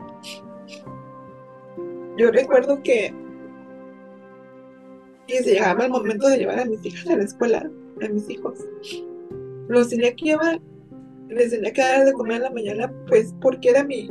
Yo 2.18 2.30
recuerdo 2.32 2.82
que, 2.82 3.14
que 5.26 5.42
se 5.42 5.54
llegaba 5.54 5.84
el 5.84 5.90
momento 5.90 6.28
de 6.28 6.38
llevar 6.38 6.60
a 6.60 6.64
mis 6.66 6.84
hijas 6.84 7.06
a 7.08 7.16
la 7.16 7.24
escuela, 7.24 7.70
a 8.02 8.08
mis 8.08 8.28
hijos. 8.28 8.58
Los 9.68 9.88
tenía 9.88 10.14
que 10.14 10.24
llevar, 10.26 10.60
les 11.28 11.50
tenía 11.50 11.72
que 11.72 11.80
dar 11.80 12.04
de 12.04 12.12
comer 12.12 12.36
en 12.36 12.42
la 12.42 12.50
mañana, 12.50 12.92
pues 13.08 13.34
porque 13.40 13.70
era 13.70 13.84
mi, 13.84 14.10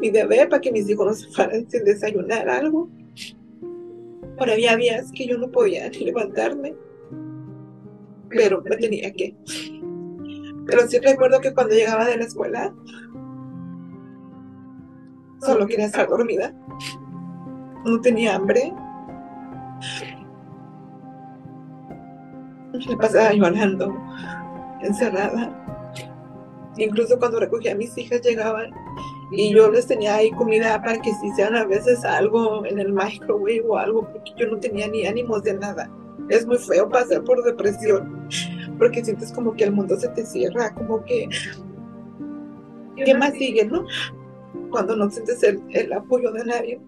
mi 0.00 0.10
deber 0.10 0.48
para 0.48 0.60
que 0.60 0.72
mis 0.72 0.88
hijos 0.88 1.06
no 1.06 1.14
se 1.14 1.26
fueran 1.28 1.68
sin 1.68 1.84
desayunar 1.84 2.48
algo. 2.48 2.88
Pero 4.38 4.52
había 4.52 4.76
días 4.76 5.10
que 5.12 5.26
yo 5.26 5.38
no 5.38 5.50
podía 5.50 5.88
levantarme 6.00 6.74
pero 8.34 8.62
me 8.62 8.76
tenía 8.76 9.12
que. 9.12 9.34
Pero 10.66 10.86
sí 10.88 10.98
recuerdo 10.98 11.40
que 11.40 11.52
cuando 11.52 11.74
llegaba 11.74 12.06
de 12.06 12.16
la 12.16 12.24
escuela, 12.24 12.72
solo 15.40 15.66
quería 15.66 15.86
estar 15.86 16.08
dormida. 16.08 16.54
No 17.84 18.00
tenía 18.00 18.36
hambre. 18.36 18.72
Me 22.88 22.96
pasaba 22.96 23.32
llorando, 23.32 23.94
encerrada. 24.82 25.58
Incluso 26.76 27.18
cuando 27.18 27.40
recogía 27.40 27.72
a 27.72 27.76
mis 27.76 27.96
hijas 27.98 28.22
llegaban 28.22 28.70
y 29.30 29.54
yo 29.54 29.70
les 29.70 29.86
tenía 29.86 30.16
ahí 30.16 30.30
comida 30.32 30.80
para 30.82 30.98
que 31.00 31.12
si 31.14 31.26
hicieran 31.26 31.56
a 31.56 31.64
veces 31.64 32.04
algo 32.04 32.64
en 32.64 32.78
el 32.78 32.92
microwave 32.92 33.64
o 33.68 33.76
algo, 33.76 34.08
porque 34.10 34.32
yo 34.38 34.46
no 34.46 34.58
tenía 34.58 34.88
ni 34.88 35.06
ánimos 35.06 35.42
de 35.42 35.54
nada 35.54 35.90
es 36.28 36.46
muy 36.46 36.58
feo 36.58 36.88
pasar 36.88 37.22
por 37.24 37.42
depresión, 37.42 38.28
porque 38.78 39.04
sientes 39.04 39.32
como 39.32 39.54
que 39.54 39.64
el 39.64 39.72
mundo 39.72 39.96
se 39.96 40.08
te 40.08 40.24
cierra, 40.24 40.74
como 40.74 41.04
que, 41.04 41.28
¿qué 42.96 43.14
más 43.14 43.32
sigue, 43.34 43.64
no? 43.66 43.84
Cuando 44.70 44.96
no 44.96 45.10
sientes 45.10 45.42
el, 45.42 45.92
apoyo 45.92 46.32
de 46.32 46.44
nadie. 46.44 46.80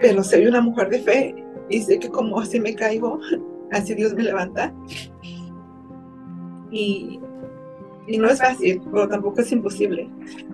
Pero 0.00 0.22
soy 0.22 0.46
una 0.46 0.60
mujer 0.60 0.88
de 0.90 0.98
fe 1.00 1.34
y 1.68 1.80
sé 1.80 1.98
que 1.98 2.08
como 2.08 2.40
así 2.40 2.60
me 2.60 2.74
caigo, 2.74 3.18
así 3.72 3.94
Dios 3.94 4.14
me 4.14 4.24
levanta. 4.24 4.74
Y, 6.74 7.20
no 8.18 8.28
es 8.28 8.38
fácil, 8.38 8.82
pero 8.92 9.08
tampoco 9.08 9.40
es 9.40 9.50
imposible. 9.52 10.10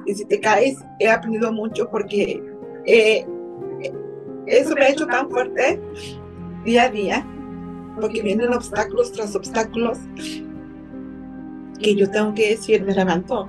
Y 0.07 0.15
si 0.15 0.25
te 0.25 0.39
caes, 0.39 0.79
he 1.01 1.09
aprendido 1.09 1.53
mucho 1.53 1.91
porque 1.91 2.41
eh, 2.87 3.27
eso 4.47 4.75
me 4.75 4.83
ha 4.83 4.91
hecho 4.91 5.07
tan 5.07 5.29
fuerte 5.31 5.81
día 6.65 6.85
a 6.85 6.91
día, 6.91 7.27
porque 8.01 8.23
vienen 8.23 8.53
obstáculos 8.53 9.11
tras 9.13 9.35
obstáculos 9.35 9.99
que 11.81 11.97
yo 11.97 12.09
tengo 12.11 12.35
que 12.35 12.51
decir, 12.51 12.85
me 12.85 12.95
levanto. 12.95 13.49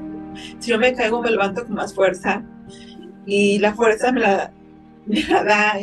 Si 0.59 0.71
yo 0.71 0.79
me 0.79 0.93
caigo, 0.93 1.21
me 1.21 1.29
levanto 1.29 1.65
con 1.65 1.75
más 1.75 1.93
fuerza. 1.93 2.43
Y 3.25 3.59
la 3.59 3.73
fuerza 3.73 4.11
me 4.11 4.21
la, 4.21 4.51
da 5.27 5.73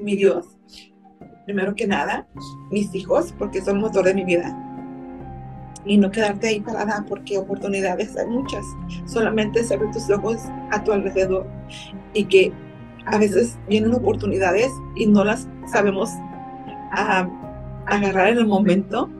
mi 0.00 0.16
Dios. 0.16 0.46
Primero 1.44 1.74
que 1.74 1.86
nada, 1.86 2.26
mis 2.70 2.92
hijos, 2.94 3.34
porque 3.38 3.60
son 3.60 3.80
motor 3.80 4.04
de 4.06 4.14
mi 4.14 4.24
vida. 4.24 4.73
Y 5.86 5.98
no 5.98 6.10
quedarte 6.10 6.48
ahí 6.48 6.60
parada, 6.60 7.04
porque 7.08 7.38
oportunidades 7.38 8.16
hay 8.16 8.26
muchas. 8.26 8.64
Solamente 9.04 9.62
cerrar 9.62 9.90
tus 9.92 10.08
ojos 10.10 10.38
a 10.70 10.82
tu 10.82 10.92
alrededor 10.92 11.46
y 12.14 12.24
que 12.24 12.52
a 13.06 13.18
veces 13.18 13.58
vienen 13.68 13.94
oportunidades 13.94 14.70
y 14.96 15.06
no 15.06 15.24
las 15.24 15.46
sabemos 15.70 16.10
agarrar 17.86 18.28
en 18.28 18.38
el 18.38 18.46
momento, 18.46 19.10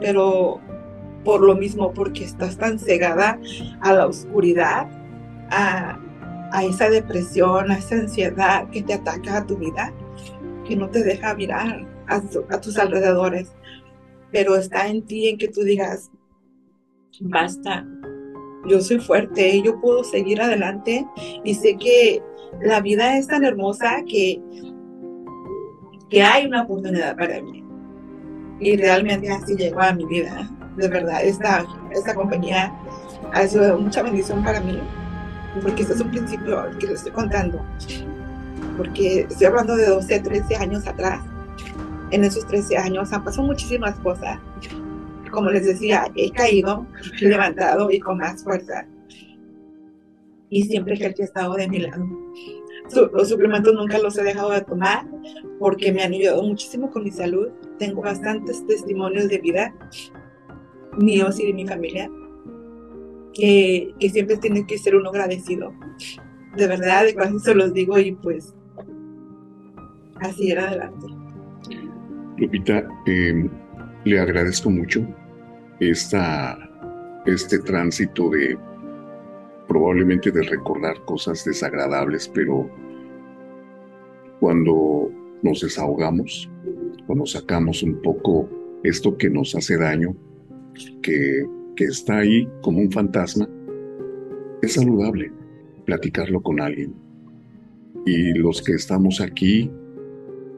pero 0.00 0.60
por 1.24 1.40
lo 1.42 1.56
mismo, 1.56 1.92
porque 1.92 2.24
estás 2.24 2.56
tan 2.56 2.78
cegada 2.78 3.40
a 3.80 3.92
la 3.92 4.06
oscuridad, 4.06 4.88
a, 5.50 5.98
a 6.52 6.64
esa 6.64 6.88
depresión, 6.88 7.70
a 7.70 7.78
esa 7.78 7.96
ansiedad 7.96 8.68
que 8.70 8.82
te 8.82 8.94
ataca 8.94 9.38
a 9.38 9.46
tu 9.46 9.56
vida, 9.56 9.92
que 10.64 10.76
no 10.76 10.88
te 10.88 11.02
deja 11.02 11.34
mirar 11.34 11.84
a 12.06 12.60
tus 12.60 12.78
alrededores. 12.78 13.48
Pero 14.32 14.56
está 14.56 14.88
en 14.88 15.02
ti 15.06 15.28
en 15.28 15.38
que 15.38 15.48
tú 15.48 15.62
digas, 15.62 16.10
basta, 17.20 17.86
yo 18.68 18.80
soy 18.80 18.98
fuerte, 18.98 19.62
yo 19.62 19.80
puedo 19.80 20.04
seguir 20.04 20.40
adelante 20.40 21.06
y 21.44 21.54
sé 21.54 21.76
que 21.76 22.22
la 22.62 22.80
vida 22.80 23.16
es 23.16 23.26
tan 23.26 23.44
hermosa 23.44 24.02
que, 24.08 24.40
que 26.10 26.22
hay 26.22 26.46
una 26.46 26.62
oportunidad 26.62 27.16
para 27.16 27.40
mí. 27.42 27.64
Y 28.60 28.76
realmente 28.76 29.30
así 29.30 29.54
llegó 29.54 29.80
a 29.80 29.92
mi 29.92 30.06
vida. 30.06 30.50
De 30.76 30.88
verdad, 30.88 31.22
esta, 31.24 31.64
esta 31.92 32.14
compañía 32.14 32.72
ha 33.32 33.46
sido 33.46 33.78
mucha 33.78 34.02
bendición 34.02 34.42
para 34.42 34.60
mí, 34.60 34.78
porque 35.62 35.82
este 35.82 35.94
es 35.94 36.00
un 36.00 36.10
principio 36.10 36.64
que 36.78 36.86
les 36.86 36.96
estoy 36.96 37.12
contando. 37.12 37.64
Porque 38.76 39.26
estoy 39.28 39.46
hablando 39.46 39.76
de 39.76 39.86
12, 39.86 40.20
13 40.20 40.56
años 40.56 40.86
atrás. 40.86 41.20
En 42.10 42.24
esos 42.24 42.46
13 42.46 42.76
años 42.76 43.12
han 43.12 43.24
pasado 43.24 43.46
muchísimas 43.46 43.98
cosas 44.00 44.40
como 45.36 45.50
les 45.50 45.66
decía, 45.66 46.10
he 46.16 46.30
caído, 46.30 46.86
he 47.20 47.26
levantado 47.26 47.90
y 47.90 48.00
con 48.00 48.16
más 48.16 48.42
fuerza. 48.42 48.86
Y 50.48 50.62
siempre 50.62 50.96
que 50.96 51.04
ha 51.04 51.10
estado 51.10 51.54
de 51.54 51.68
mi 51.68 51.80
lado. 51.80 52.06
los 53.12 53.28
suplementos 53.28 53.74
nunca 53.74 53.98
los 53.98 54.16
he 54.16 54.22
dejado 54.22 54.50
de 54.50 54.62
tomar 54.62 55.06
porque 55.58 55.92
me 55.92 56.02
han 56.02 56.14
ayudado 56.14 56.42
muchísimo 56.42 56.90
con 56.90 57.04
mi 57.04 57.10
salud. 57.10 57.48
Tengo 57.78 58.00
bastantes 58.00 58.66
testimonios 58.66 59.28
de 59.28 59.38
vida 59.38 59.74
míos 60.96 61.38
y 61.38 61.48
de 61.48 61.52
mi 61.52 61.66
familia 61.66 62.10
que, 63.34 63.94
que 64.00 64.08
siempre 64.08 64.38
tiene 64.38 64.66
que 64.66 64.78
ser 64.78 64.96
uno 64.96 65.10
agradecido. 65.10 65.74
De 66.56 66.66
verdad, 66.66 67.04
de 67.04 67.14
cuando 67.14 67.38
se 67.40 67.54
los 67.54 67.74
digo 67.74 67.98
y 67.98 68.12
pues 68.12 68.54
así 70.20 70.50
era 70.50 70.68
adelante. 70.68 71.25
Lupita, 72.38 72.86
eh, 73.06 73.48
le 74.04 74.20
agradezco 74.20 74.70
mucho 74.70 75.06
esta, 75.80 76.58
este 77.24 77.58
tránsito 77.60 78.28
de 78.30 78.58
probablemente 79.66 80.30
de 80.30 80.42
recordar 80.42 81.02
cosas 81.06 81.44
desagradables, 81.44 82.28
pero 82.28 82.70
cuando 84.38 85.10
nos 85.42 85.60
desahogamos, 85.62 86.50
cuando 87.06 87.26
sacamos 87.26 87.82
un 87.82 88.00
poco 88.02 88.48
esto 88.84 89.16
que 89.16 89.30
nos 89.30 89.54
hace 89.54 89.78
daño, 89.78 90.14
que, 91.02 91.44
que 91.74 91.84
está 91.84 92.18
ahí 92.18 92.46
como 92.60 92.80
un 92.80 92.92
fantasma, 92.92 93.48
es 94.62 94.74
saludable 94.74 95.32
platicarlo 95.86 96.42
con 96.42 96.60
alguien. 96.60 96.94
Y 98.04 98.34
los 98.34 98.62
que 98.62 98.72
estamos 98.72 99.20
aquí 99.20 99.70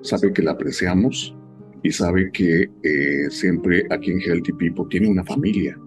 saben 0.02 0.34
que 0.34 0.42
la 0.42 0.52
apreciamos 0.52 1.37
y 1.82 1.90
sabe 1.90 2.30
que 2.32 2.70
eh, 2.82 3.30
siempre 3.30 3.86
aquí 3.90 4.10
en 4.10 4.20
Healthy 4.20 4.52
People 4.54 4.86
tiene 4.90 5.08
una 5.08 5.24
familia 5.24 5.78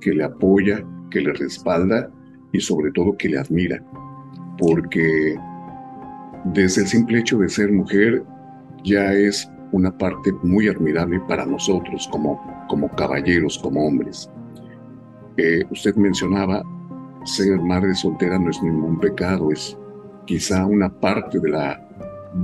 que 0.00 0.12
le 0.12 0.24
apoya, 0.24 0.84
que 1.10 1.20
le 1.20 1.32
respalda 1.32 2.10
y 2.52 2.60
sobre 2.60 2.90
todo 2.92 3.16
que 3.16 3.28
le 3.28 3.38
admira. 3.38 3.82
Porque 4.58 5.36
desde 6.46 6.82
el 6.82 6.88
simple 6.88 7.18
hecho 7.20 7.38
de 7.38 7.48
ser 7.48 7.70
mujer 7.72 8.22
ya 8.84 9.12
es 9.12 9.50
una 9.72 9.96
parte 9.96 10.32
muy 10.42 10.68
admirable 10.68 11.20
para 11.28 11.44
nosotros 11.44 12.08
como, 12.10 12.40
como 12.68 12.88
caballeros, 12.90 13.58
como 13.58 13.86
hombres. 13.86 14.30
Eh, 15.36 15.62
usted 15.70 15.94
mencionaba, 15.96 16.62
ser 17.24 17.60
madre 17.60 17.94
soltera 17.94 18.38
no 18.38 18.50
es 18.50 18.62
ningún 18.62 18.98
pecado, 18.98 19.50
es 19.52 19.76
quizá 20.26 20.66
una 20.66 20.88
parte 20.88 21.38
de 21.38 21.50
la, 21.50 21.88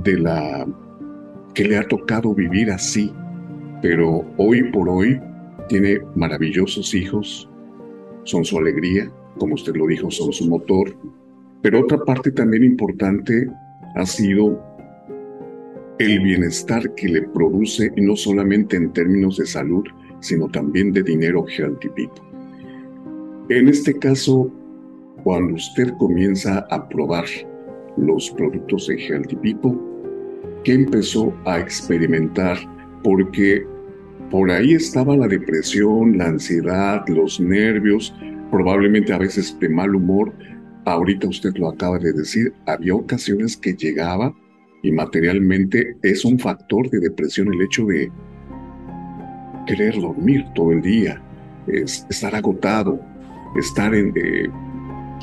de 0.03 0.17
la 0.19 0.67
que 1.55 1.63
le 1.63 1.77
ha 1.77 1.87
tocado 1.87 2.35
vivir 2.35 2.69
así, 2.69 3.11
pero 3.81 4.25
hoy 4.37 4.71
por 4.71 4.89
hoy 4.89 5.19
tiene 5.69 6.01
maravillosos 6.15 6.93
hijos, 6.93 7.49
son 8.25 8.43
su 8.43 8.57
alegría, 8.57 9.11
como 9.39 9.55
usted 9.55 9.73
lo 9.75 9.87
dijo, 9.87 10.11
son 10.11 10.33
su 10.33 10.47
motor. 10.47 10.95
Pero 11.61 11.79
otra 11.79 11.97
parte 11.99 12.31
también 12.31 12.63
importante 12.63 13.47
ha 13.95 14.05
sido 14.05 14.61
el 15.97 16.19
bienestar 16.19 16.93
que 16.95 17.07
le 17.07 17.21
produce, 17.21 17.91
y 17.95 18.01
no 18.01 18.17
solamente 18.17 18.75
en 18.75 18.91
términos 18.91 19.37
de 19.37 19.45
salud, 19.45 19.85
sino 20.19 20.49
también 20.49 20.91
de 20.91 21.03
dinero 21.03 21.45
Healthy 21.47 21.89
En 23.49 23.69
este 23.69 23.97
caso, 23.97 24.51
cuando 25.23 25.55
usted 25.55 25.93
comienza 25.97 26.67
a 26.69 26.89
probar 26.89 27.25
los 27.95 28.29
productos 28.31 28.87
de 28.87 28.97
Healthy 28.97 29.35
People, 29.37 29.94
que 30.65 30.73
empezó 30.73 31.33
a 31.45 31.59
experimentar, 31.59 32.57
porque 33.03 33.65
por 34.31 34.49
ahí 34.49 34.73
estaba 34.73 35.15
la 35.15 35.27
depresión, 35.27 36.17
la 36.17 36.25
ansiedad, 36.25 37.07
los 37.07 37.39
nervios, 37.39 38.13
probablemente 38.49 39.13
a 39.13 39.19
veces 39.19 39.57
de 39.59 39.69
mal 39.69 39.95
humor. 39.95 40.33
Ahorita 40.85 41.27
usted 41.27 41.53
lo 41.55 41.69
acaba 41.69 41.99
de 41.99 42.11
decir, 42.11 42.51
había 42.65 42.95
ocasiones 42.95 43.55
que 43.55 43.73
llegaba 43.73 44.35
y 44.81 44.91
materialmente 44.91 45.95
es 46.01 46.25
un 46.25 46.39
factor 46.39 46.89
de 46.89 46.99
depresión 46.99 47.53
el 47.53 47.61
hecho 47.61 47.85
de 47.85 48.11
querer 49.67 49.95
dormir 50.01 50.45
todo 50.55 50.71
el 50.71 50.81
día, 50.81 51.21
es 51.67 52.05
estar 52.09 52.35
agotado, 52.35 52.99
estar 53.55 53.93
en, 53.93 54.13
eh, 54.15 54.47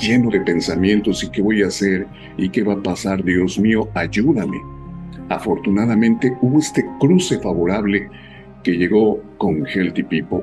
lleno 0.01 0.31
de 0.31 0.41
pensamientos 0.41 1.23
y 1.25 1.31
qué 1.31 1.43
voy 1.43 1.63
a 1.63 1.67
hacer 1.67 2.07
y 2.37 2.49
qué 2.49 2.63
va 2.63 2.75
a 2.75 2.83
pasar, 2.83 3.23
Dios 3.25 3.59
mío, 3.59 3.89
ayúdame. 3.95 4.72
Afortunadamente 5.29 6.37
hubo 6.43 6.59
este 6.59 6.85
cruce 7.01 7.39
favorable 7.39 8.09
que 8.63 8.73
llegó 8.73 9.23
con 9.39 9.67
Healthy 9.67 10.03
People. 10.05 10.43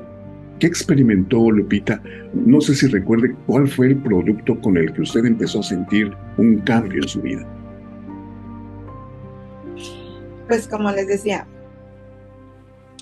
¿Qué 0.58 0.66
experimentó 0.66 1.50
Lupita? 1.50 2.02
No 2.34 2.60
sé 2.60 2.74
si 2.74 2.86
recuerde 2.86 3.34
cuál 3.46 3.66
fue 3.66 3.88
el 3.88 3.96
producto 3.96 4.60
con 4.60 4.76
el 4.76 4.92
que 4.92 5.02
usted 5.02 5.24
empezó 5.24 5.60
a 5.60 5.62
sentir 5.62 6.12
un 6.36 6.58
cambio 6.58 7.02
en 7.02 7.08
su 7.08 7.22
vida. 7.22 7.46
Pues 10.48 10.68
como 10.68 10.90
les 10.90 11.06
decía, 11.06 11.46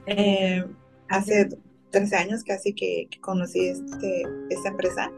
eh, 0.06 0.64
hace 1.08 1.48
13 1.90 2.16
años 2.16 2.44
casi 2.44 2.72
que, 2.74 3.08
conocí 3.20 3.68
este, 3.68 4.22
esta 4.50 4.68
empresa. 4.68 5.10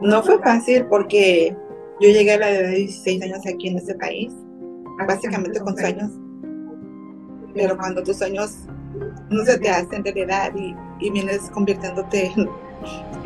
No 0.00 0.22
fue 0.22 0.40
fácil 0.40 0.86
porque 0.86 1.54
yo 2.00 2.08
llegué 2.08 2.32
a 2.32 2.38
la 2.38 2.50
edad 2.50 2.70
de 2.70 2.76
16 2.76 3.22
años 3.22 3.46
aquí 3.46 3.68
en 3.68 3.78
este 3.78 3.94
país 3.96 4.32
básicamente 5.04 5.60
con 5.60 5.76
sueños. 5.76 6.10
Pero 7.54 7.76
cuando 7.76 8.02
tus 8.02 8.18
sueños 8.18 8.66
no 9.30 9.44
se 9.44 9.58
te 9.58 9.70
hacen 9.70 10.04
realidad 10.04 10.52
y, 10.54 10.74
y 11.00 11.10
vienes 11.10 11.50
convirtiéndote 11.50 12.32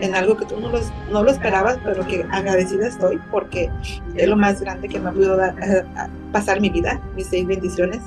en, 0.00 0.14
algo 0.14 0.36
que 0.36 0.46
tú 0.46 0.58
no, 0.58 0.70
no 1.12 1.22
lo 1.22 1.30
esperabas, 1.30 1.78
pero 1.84 2.06
que 2.06 2.24
agradecida 2.30 2.88
estoy 2.88 3.20
porque 3.30 3.70
es 4.16 4.28
lo 4.28 4.36
más 4.36 4.60
grande 4.60 4.88
que 4.88 4.98
me 4.98 5.10
ha 5.10 5.12
podido 5.12 5.36
dar, 5.36 5.54
eh, 5.62 5.84
pasar 6.32 6.60
mi 6.60 6.70
vida, 6.70 7.00
mis 7.16 7.26
seis 7.26 7.46
bendiciones. 7.46 8.00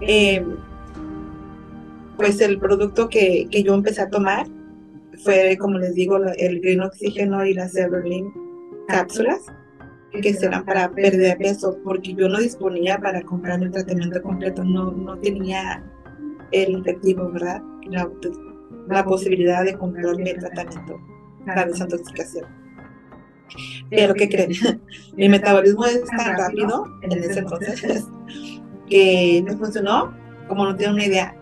Eh, 0.00 0.44
pues 2.16 2.40
el 2.40 2.58
producto 2.58 3.08
que, 3.08 3.48
que, 3.50 3.62
yo 3.62 3.74
empecé 3.74 4.02
a 4.02 4.08
tomar 4.08 4.46
fue, 5.22 5.56
como 5.58 5.78
les 5.78 5.94
digo, 5.94 6.16
el 6.16 6.60
green 6.60 6.80
oxígeno 6.80 7.44
y 7.44 7.54
las 7.54 7.76
Everlink 7.76 8.32
cápsulas 8.88 9.40
que 10.20 10.34
serán 10.34 10.64
para 10.64 10.90
perder 10.90 11.38
peso, 11.38 11.78
porque 11.84 12.14
yo 12.14 12.28
no 12.28 12.38
disponía 12.38 12.98
para 12.98 13.22
comprar 13.22 13.62
el 13.62 13.70
tratamiento 13.70 14.20
completo, 14.22 14.62
no, 14.62 14.92
no 14.92 15.16
tenía 15.18 15.82
el 16.50 16.80
efectivo, 16.80 17.30
¿verdad? 17.30 17.62
La, 17.86 18.10
la 18.88 19.04
posibilidad 19.04 19.64
de 19.64 19.76
comprarme 19.76 20.30
el 20.30 20.38
tratamiento 20.38 21.00
para 21.46 21.64
desintoxicación. 21.64 22.46
Pero, 23.90 24.14
¿qué 24.14 24.28
creen? 24.28 24.52
Mi 25.16 25.28
metabolismo 25.28 25.84
es 25.86 26.04
tan 26.04 26.36
rápido 26.36 26.84
en 27.02 27.12
ese 27.12 27.40
entonces 27.40 28.06
que 28.88 29.42
me 29.44 29.56
funcionó 29.56 30.14
como 30.48 30.64
no 30.64 30.76
tengo 30.76 30.94
una 30.94 31.04
idea. 31.06 31.36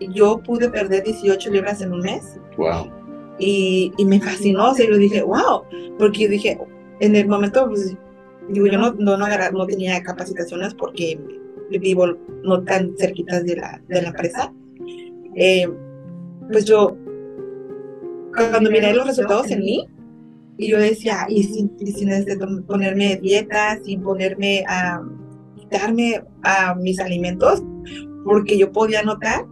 Yo 0.00 0.42
pude 0.42 0.68
perder 0.68 1.04
18 1.04 1.50
libras 1.50 1.80
en 1.80 1.92
un 1.92 2.00
mes. 2.00 2.38
Wow. 2.56 2.90
Y, 3.38 3.92
y 3.96 4.04
me 4.04 4.20
fascinó, 4.20 4.70
o 4.70 4.74
sea, 4.74 4.86
yo 4.86 4.96
dije, 4.96 5.22
wow, 5.22 5.62
porque 5.98 6.24
yo 6.24 6.28
dije, 6.28 6.58
en 7.02 7.16
el 7.16 7.26
momento, 7.26 7.68
pues, 7.68 7.96
digo, 8.48 8.66
yo 8.66 8.78
no, 8.78 8.92
no, 8.92 9.16
no, 9.16 9.66
tenía 9.66 10.00
capacitaciones 10.04 10.72
porque 10.74 11.18
vivo 11.68 12.06
no 12.44 12.62
tan 12.62 12.96
cerquitas 12.96 13.44
de 13.44 13.56
la, 13.56 13.82
de 13.88 14.02
la 14.02 14.08
empresa. 14.08 14.52
Eh, 15.34 15.68
pues 16.50 16.64
yo, 16.64 16.96
cuando 18.32 18.70
miré 18.70 18.94
los 18.94 19.06
resultados 19.06 19.50
en 19.50 19.60
mí, 19.60 19.88
y 20.58 20.68
yo 20.68 20.78
decía, 20.78 21.26
y 21.28 21.42
sin, 21.42 21.76
sin 21.78 22.64
ponerme 22.68 23.16
dieta, 23.16 23.80
sin 23.82 24.00
ponerme 24.00 24.64
a 24.68 25.02
quitarme 25.56 26.22
a 26.44 26.76
mis 26.76 27.00
alimentos, 27.00 27.64
porque 28.24 28.56
yo 28.56 28.70
podía 28.70 29.02
notar, 29.02 29.44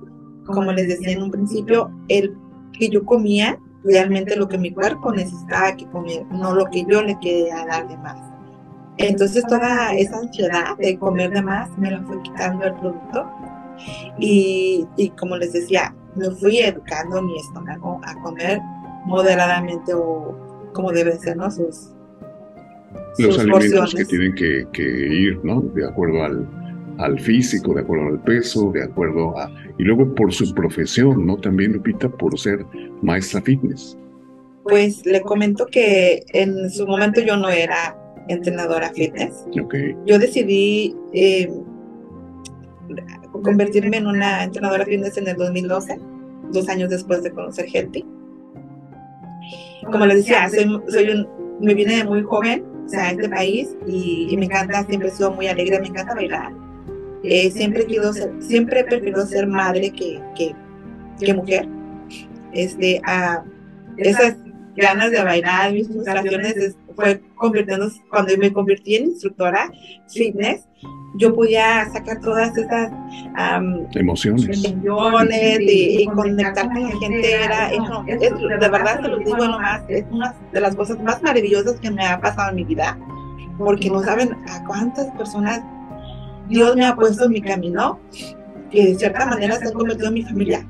como 0.47 0.71
les 0.73 0.87
decía 0.87 1.15
en 1.15 1.23
un 1.23 1.33
principio, 1.33 1.91
el 2.07 2.33
que 2.79 2.91
yo 2.91 3.05
comía 3.05 3.59
realmente 3.85 4.37
lo 4.37 4.49
que 4.49 4.59
mi 4.59 4.73
cuerpo 4.73 5.13
necesitaba 5.13 5.77
que 5.77 5.87
comer, 5.87 6.27
no 6.31 6.55
lo 6.55 6.67
que 6.67 6.85
yo 6.85 7.03
le 7.03 7.19
quería 7.21 7.65
dar 7.67 7.89
de 7.89 7.97
más. 7.99 8.19
Entonces 8.99 9.45
toda 9.47 9.95
esa 9.95 10.19
ansiedad 10.19 10.77
de 10.79 10.99
comer 10.99 11.31
de 11.31 11.43
más 11.43 11.71
me 11.79 11.91
la 11.91 12.03
fue 12.03 12.21
quitando 12.23 12.65
el 12.67 12.75
producto 12.75 13.31
y, 14.19 14.87
y 14.97 15.09
como 15.11 15.37
les 15.37 15.53
decía, 15.53 15.95
me 16.17 16.31
fui 16.33 16.59
educando 16.59 17.23
mi 17.23 17.39
estómago 17.39 18.01
a 18.05 18.15
comer 18.23 18.61
moderadamente 19.07 19.95
o 19.95 20.37
como 20.73 20.93
deben 20.93 21.19
ser, 21.19 21.37
¿no? 21.37 21.51
Sus, 21.51 21.95
los 23.19 23.39
alimentos 23.39 23.95
que 23.95 24.05
tienen 24.05 24.35
que, 24.35 24.83
ir, 24.83 25.41
¿no? 25.45 25.61
De 25.61 25.87
acuerdo 25.87 26.23
al, 26.23 26.49
al 27.01 27.19
físico, 27.19 27.75
de 27.75 27.81
acuerdo 27.81 28.09
al 28.09 28.23
peso, 28.23 28.71
de 28.73 28.85
acuerdo 28.85 29.39
a... 29.39 29.51
Y 29.79 29.85
luego 29.85 30.15
por 30.15 30.33
su 30.33 30.53
profesión, 30.55 31.27
¿no? 31.27 31.37
También, 31.37 31.73
Lupita, 31.73 32.09
por 32.09 32.39
ser 32.39 32.65
maestra 33.03 33.41
fitness. 33.43 33.97
Pues 34.65 35.05
le 35.07 35.21
comento 35.23 35.67
que 35.67 36.23
en 36.33 36.71
su 36.71 36.87
momento 36.87 37.21
yo 37.21 37.37
no 37.37 37.49
era 37.49 37.97
entrenadora 38.29 38.91
fitness. 38.91 39.45
Okay. 39.65 39.97
Yo 40.07 40.19
decidí 40.19 40.95
eh, 41.13 41.51
convertirme 43.43 43.97
en 43.97 44.07
una 44.07 44.45
entrenadora 44.45 44.85
fitness 44.85 45.17
en 45.17 45.29
el 45.29 45.37
2012, 45.37 45.99
dos 46.53 46.69
años 46.69 46.91
después 46.91 47.23
de 47.23 47.31
conocer 47.31 47.67
Healthy. 47.73 48.05
Como 49.91 50.07
les 50.07 50.19
decía, 50.19 50.49
soy, 50.51 50.81
soy 50.89 51.09
un, 51.09 51.27
me 51.61 51.75
vine 51.75 51.97
de 51.97 52.05
muy 52.05 52.23
joven 52.23 52.65
o 52.85 52.89
sea, 52.89 53.05
a 53.05 53.11
este 53.13 53.29
país 53.29 53.77
y, 53.87 54.35
me 54.37 54.47
encanta, 54.47 54.85
siempre 54.85 55.09
he 55.09 55.13
sido 55.13 55.31
muy 55.31 55.47
alegre, 55.47 55.79
me 55.81 55.87
encanta 55.89 56.13
bailar. 56.13 56.53
Eh, 57.23 57.51
siempre, 57.51 57.85
quiero 57.85 58.13
ser, 58.13 58.33
siempre 58.41 58.81
he 58.81 58.85
preferido 58.85 59.27
ser 59.27 59.47
madre 59.47 59.91
que, 59.91 60.21
que, 60.37 60.55
que 61.19 61.35
mujer. 61.35 61.69
Este, 62.53 63.01
a 63.05 63.45
esas 63.97 64.37
ganas 64.77 65.11
de 65.11 65.23
bailar, 65.23 65.73
mis 65.73 65.89
frustraciones, 65.89 66.77
fue 66.97 67.21
convirtiéndose, 67.35 68.01
cuando 68.11 68.37
me 68.37 68.53
convertí 68.53 68.97
en 68.97 69.05
instructora 69.07 69.71
fitness, 70.09 70.67
yo 71.17 71.35
podía 71.35 71.89
sacar 71.91 72.21
todas 72.21 72.57
esas 72.57 72.93
emociones, 73.95 74.65
emociones 74.65 75.59
y, 75.61 76.07
conectar 76.07 76.69
con 76.69 76.83
la 76.83 76.99
gente. 76.99 77.33
Era, 77.33 77.71
es, 77.71 78.31
de 78.31 78.69
verdad, 78.69 79.03
se 79.03 79.09
lo 79.09 79.19
digo 79.19 79.37
nomás, 79.37 79.83
es 79.89 80.05
una 80.11 80.35
de 80.53 80.61
las 80.61 80.77
cosas 80.77 81.03
más 81.03 81.23
maravillosas 81.23 81.81
que 81.81 81.91
me 81.91 82.07
ha 82.07 82.21
pasado 82.21 82.51
en 82.51 82.57
mi 82.57 82.65
vida, 82.65 82.99
porque 83.59 83.91
no 83.91 84.03
saben 84.03 84.37
a 84.49 84.65
cuántas 84.65 85.07
personas 85.13 85.63
Dios 86.51 86.77
me 86.77 86.85
ha 86.85 86.95
puesto 86.95 87.25
en 87.25 87.31
mi 87.31 87.41
camino, 87.41 87.99
que 88.71 88.87
de 88.89 88.95
cierta 88.97 89.25
manera 89.25 89.57
se 89.57 89.69
han 89.69 89.73
convertido 89.73 90.09
en 90.09 90.15
mi 90.15 90.23
familia. 90.23 90.69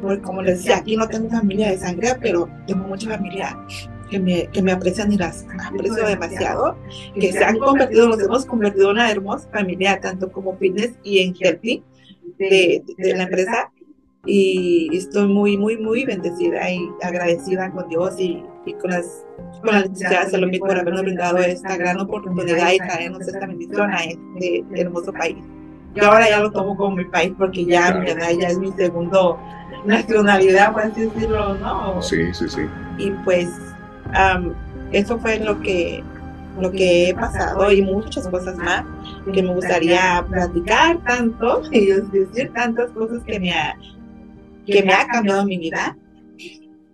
Porque 0.00 0.22
como 0.22 0.40
les 0.40 0.58
decía, 0.58 0.78
aquí 0.78 0.96
no 0.96 1.06
tengo 1.08 1.28
familia 1.28 1.70
de 1.70 1.78
sangre, 1.78 2.16
pero 2.20 2.48
tengo 2.66 2.86
mucha 2.86 3.10
familia 3.10 3.58
que 4.08 4.18
me, 4.18 4.46
que 4.46 4.62
me 4.62 4.72
aprecian 4.72 5.12
y 5.12 5.18
las 5.18 5.44
aprecio 5.66 6.06
demasiado, 6.06 6.76
que 7.14 7.32
se 7.32 7.44
han 7.44 7.58
convertido, 7.58 8.08
nos 8.08 8.20
hemos 8.20 8.46
convertido 8.46 8.86
en 8.86 8.96
una 8.96 9.10
hermosa 9.10 9.48
familia, 9.52 10.00
tanto 10.00 10.32
como 10.32 10.56
fitness 10.56 10.92
y 11.02 11.18
en 11.18 11.34
healthy 11.38 11.82
de, 12.38 12.82
de 12.96 13.14
la 13.14 13.24
empresa. 13.24 13.70
Y 14.26 14.90
estoy 14.92 15.28
muy, 15.28 15.56
muy, 15.56 15.78
muy 15.78 16.04
bendecida 16.04 16.70
y 16.70 16.88
agradecida 17.02 17.70
con 17.70 17.88
Dios 17.88 18.18
y, 18.18 18.44
y 18.66 18.74
con 18.74 18.90
las 18.90 19.24
con 19.62 19.74
la 19.74 19.80
licenciada 19.80 20.28
Salomé 20.28 20.58
por 20.58 20.72
habernos 20.72 21.02
brindado 21.02 21.38
esta 21.38 21.76
gran 21.76 22.00
oportunidad 22.00 22.72
y 22.72 22.78
traernos 22.78 23.22
esta 23.22 23.46
bendición 23.46 23.90
a 23.90 24.04
este 24.04 24.64
hermoso 24.74 25.12
país. 25.12 25.38
Yo 25.94 26.04
ahora 26.04 26.28
ya 26.28 26.40
lo 26.40 26.50
tomo 26.50 26.76
como 26.76 26.96
mi 26.96 27.04
país 27.04 27.32
porque 27.36 27.64
ya 27.64 27.94
mi 27.94 28.10
edad 28.10 28.30
ya 28.38 28.48
es 28.48 28.58
mi 28.58 28.70
segundo 28.72 29.38
nacionalidad, 29.84 30.72
por 30.72 30.82
así 30.82 31.02
decirlo, 31.02 31.54
¿no? 31.54 32.00
Sí, 32.00 32.32
sí, 32.32 32.48
sí. 32.48 32.62
Y 32.98 33.10
pues 33.24 33.48
eso 34.92 35.18
fue 35.18 35.38
lo 35.40 35.60
que, 35.60 36.02
lo 36.60 36.70
que 36.70 37.08
he 37.08 37.14
pasado 37.14 37.70
y 37.72 37.82
muchas 37.82 38.26
cosas 38.28 38.56
más 38.56 38.84
que 39.32 39.42
me 39.42 39.54
gustaría 39.54 40.24
platicar 40.28 40.98
tanto 41.04 41.62
y 41.72 41.86
decir 41.86 42.52
tantas 42.54 42.90
cosas 42.92 43.22
que 43.24 43.40
me 43.40 43.52
ha, 43.52 43.76
que 44.66 44.82
me 44.82 44.92
ha 44.92 45.06
cambiado 45.06 45.44
mi 45.44 45.58
vida. 45.58 45.96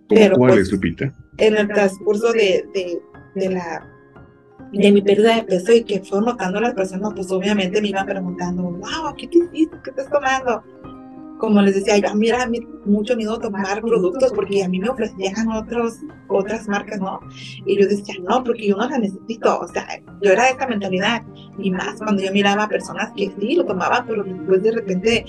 Pero, 0.08 0.36
¿Cuál 0.36 0.52
pues, 0.52 0.62
es, 0.62 0.72
Lupita? 0.72 1.12
En 1.38 1.56
el 1.56 1.68
transcurso 1.68 2.32
de, 2.32 2.64
de, 2.72 2.98
de, 3.34 3.50
la 3.50 3.86
de 4.72 4.92
mi 4.92 5.02
pérdida 5.02 5.36
de 5.36 5.42
peso 5.42 5.72
y 5.72 5.84
que 5.84 6.00
fue 6.00 6.20
notando 6.20 6.60
las 6.60 6.74
personas, 6.74 7.12
pues 7.14 7.30
obviamente 7.30 7.80
me 7.80 7.88
iban 7.88 8.06
preguntando, 8.06 8.62
wow, 8.62 9.14
¿qué 9.16 9.26
te 9.26 9.38
hiciste? 9.38 9.76
¿Qué 9.82 9.90
estás 9.90 10.08
tomando? 10.08 10.62
como 11.38 11.60
les 11.60 11.74
decía, 11.74 11.98
yo, 11.98 12.14
mira, 12.14 12.42
a 12.42 12.46
mí 12.46 12.60
mucho 12.84 13.16
miedo 13.16 13.38
tomar 13.38 13.80
productos 13.82 14.32
porque 14.32 14.64
a 14.64 14.68
mí 14.68 14.78
me 14.78 14.88
ofrecían 14.88 15.50
otros, 15.50 15.98
otras 16.28 16.66
marcas, 16.68 17.00
¿no? 17.00 17.20
Y 17.66 17.80
yo 17.80 17.86
decía, 17.86 18.14
no, 18.22 18.42
porque 18.42 18.68
yo 18.68 18.76
no 18.76 18.88
las 18.88 19.00
necesito, 19.00 19.60
o 19.60 19.68
sea, 19.68 19.86
yo 20.22 20.32
era 20.32 20.44
de 20.44 20.50
esta 20.50 20.66
mentalidad, 20.66 21.22
y 21.58 21.70
más 21.70 21.98
cuando 21.98 22.22
yo 22.22 22.32
miraba 22.32 22.64
a 22.64 22.68
personas 22.68 23.12
que 23.16 23.30
sí 23.38 23.54
lo 23.54 23.64
tomaban, 23.64 24.06
pero 24.06 24.24
después 24.24 24.62
de 24.62 24.72
repente 24.72 25.24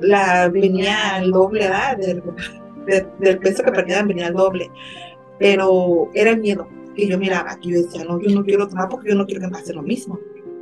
la 0.00 0.48
venía 0.48 1.18
el 1.18 1.30
doble, 1.30 1.60
¿verdad? 1.60 1.98
Del, 1.98 3.38
peso 3.38 3.62
que 3.62 3.70
perdían 3.70 4.08
venía 4.08 4.28
el 4.28 4.34
doble, 4.34 4.70
pero 5.38 6.08
era 6.14 6.30
el 6.30 6.40
miedo 6.40 6.66
que 6.96 7.06
yo 7.06 7.18
miraba, 7.18 7.58
que 7.60 7.70
yo 7.70 7.82
decía, 7.82 8.04
no, 8.04 8.20
yo 8.20 8.34
no 8.34 8.44
quiero 8.44 8.66
tomar 8.66 8.88
porque 8.88 9.10
yo 9.10 9.14
no 9.14 9.26
quiero 9.26 9.42
que 9.42 9.46
me 9.46 9.52
pase 9.52 9.74
lo 9.74 9.82
mismo. 9.82 10.18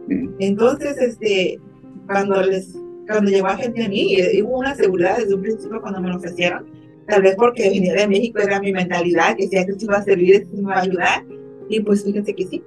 Mm. 0.09 0.35
Entonces, 0.40 0.99
este, 0.99 1.61
cuando 2.07 2.42
les 2.42 2.77
cuando 3.07 3.31
llegó 3.31 3.46
a 3.46 3.57
gente 3.57 3.85
a 3.85 3.88
mí, 3.88 4.16
hubo 4.42 4.59
una 4.59 4.75
seguridad 4.75 5.18
desde 5.18 5.35
un 5.35 5.42
principio 5.42 5.81
cuando 5.81 6.01
me 6.01 6.09
lo 6.09 6.16
ofrecieron, 6.16 6.66
tal 7.07 7.22
vez 7.22 7.37
porque 7.37 7.70
venía 7.70 7.94
de 7.94 8.09
México, 8.09 8.40
era 8.40 8.61
mi 8.61 8.72
mentalidad, 8.72 9.37
que 9.37 9.44
decía 9.44 9.64
que 9.64 9.72
esto 9.72 9.85
iba 9.85 9.99
a 9.99 10.03
servir, 10.03 10.35
esto 10.35 10.57
me 10.57 10.62
iba 10.62 10.75
a 10.75 10.83
ayudar, 10.83 11.25
y 11.68 11.81
pues 11.81 12.05
fíjense 12.05 12.35
que 12.35 12.46
sí. 12.46 12.62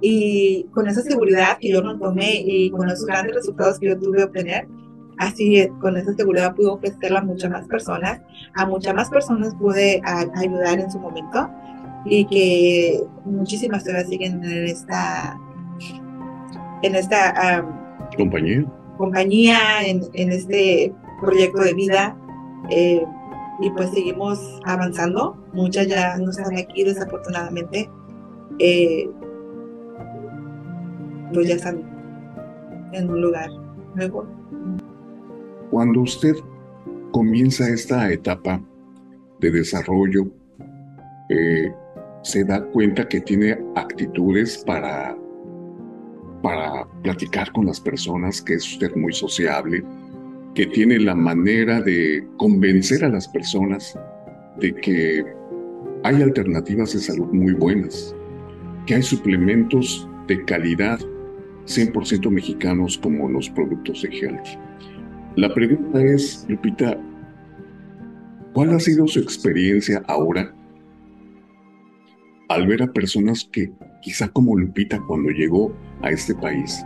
Y 0.00 0.64
con 0.72 0.88
esa 0.88 1.00
seguridad 1.00 1.58
que 1.60 1.70
yo 1.70 1.80
no 1.80 1.98
tomé 1.98 2.42
y 2.44 2.70
con 2.70 2.88
esos 2.88 3.06
grandes 3.06 3.36
resultados 3.36 3.78
que 3.78 3.88
yo 3.88 3.98
tuve 3.98 4.18
que 4.18 4.24
obtener, 4.24 4.68
así 5.26 5.68
con 5.80 5.96
esa 5.96 6.14
seguridad 6.14 6.54
pude 6.54 6.68
ofrecerla 6.68 7.20
a 7.20 7.24
muchas 7.24 7.50
más 7.50 7.66
personas, 7.66 8.20
a 8.54 8.66
muchas 8.66 8.94
más 8.94 9.10
personas 9.10 9.54
pude 9.54 10.00
ayudar 10.04 10.80
en 10.80 10.90
su 10.90 10.98
momento 10.98 11.48
y 12.04 12.24
que 12.26 13.02
muchísimas 13.24 13.84
todavía 13.84 14.06
siguen 14.06 14.44
en 14.44 14.66
esta 14.66 15.38
en 16.82 16.94
esta 16.96 17.64
compañía 18.16 18.66
compañía, 19.02 19.58
en, 19.84 20.32
este 20.32 20.94
proyecto 21.20 21.60
de 21.62 21.74
vida. 21.74 22.16
Eh, 22.70 23.04
y 23.60 23.70
pues 23.70 23.90
seguimos 23.90 24.60
avanzando. 24.64 25.36
Muchas 25.52 25.88
ya 25.88 26.16
no 26.18 26.30
están 26.30 26.56
aquí, 26.56 26.84
desafortunadamente. 26.84 27.90
Eh, 28.58 29.08
pues 31.32 31.48
ya 31.48 31.54
están 31.54 31.82
en 32.92 33.10
un 33.10 33.20
lugar 33.20 33.50
mejor. 33.94 34.28
Cuando 35.72 36.02
usted 36.02 36.36
comienza 37.12 37.66
esta 37.66 38.12
etapa 38.12 38.62
de 39.40 39.50
desarrollo, 39.50 40.30
eh, 41.30 41.72
se 42.22 42.44
da 42.44 42.62
cuenta 42.66 43.08
que 43.08 43.22
tiene 43.22 43.58
actitudes 43.74 44.62
para 44.66 45.16
para 46.42 46.86
platicar 47.02 47.50
con 47.52 47.64
las 47.64 47.80
personas, 47.80 48.42
que 48.42 48.54
es 48.54 48.70
usted 48.70 48.94
muy 48.96 49.14
sociable, 49.14 49.82
que 50.54 50.66
tiene 50.66 50.98
la 50.98 51.14
manera 51.14 51.80
de 51.80 52.22
convencer 52.36 53.02
a 53.06 53.08
las 53.08 53.26
personas 53.28 53.98
de 54.60 54.74
que 54.74 55.24
hay 56.04 56.20
alternativas 56.20 56.92
de 56.92 56.98
salud 56.98 57.32
muy 57.32 57.54
buenas, 57.54 58.14
que 58.84 58.96
hay 58.96 59.02
suplementos 59.02 60.06
de 60.26 60.44
calidad 60.44 61.00
100% 61.64 62.28
mexicanos 62.28 62.98
como 62.98 63.26
los 63.30 63.48
productos 63.48 64.02
de 64.02 64.08
Healthy. 64.10 64.71
La 65.36 65.52
pregunta 65.52 66.02
es, 66.02 66.44
Lupita, 66.48 66.98
¿cuál 68.52 68.70
ha 68.74 68.80
sido 68.80 69.06
su 69.06 69.18
experiencia 69.18 70.02
ahora 70.06 70.54
al 72.48 72.66
ver 72.66 72.82
a 72.82 72.92
personas 72.92 73.48
que 73.50 73.72
quizá 74.02 74.28
como 74.28 74.58
Lupita 74.58 75.00
cuando 75.06 75.30
llegó 75.30 75.74
a 76.02 76.10
este 76.10 76.34
país, 76.34 76.84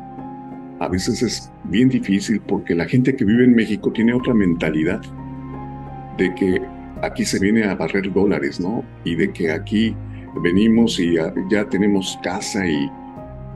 a 0.78 0.88
veces 0.88 1.22
es 1.22 1.52
bien 1.64 1.88
difícil 1.88 2.40
porque 2.40 2.74
la 2.74 2.84
gente 2.84 3.16
que 3.16 3.24
vive 3.24 3.44
en 3.44 3.54
México 3.54 3.90
tiene 3.92 4.14
otra 4.14 4.34
mentalidad 4.34 5.00
de 6.18 6.34
que 6.34 6.62
aquí 7.02 7.24
se 7.24 7.40
viene 7.40 7.64
a 7.64 7.74
barrer 7.74 8.12
dólares, 8.12 8.60
¿no? 8.60 8.84
Y 9.04 9.16
de 9.16 9.32
que 9.32 9.50
aquí 9.50 9.96
venimos 10.42 11.00
y 11.00 11.14
ya, 11.50 11.68
tenemos 11.68 12.18
casa 12.22 12.66
y... 12.66 12.90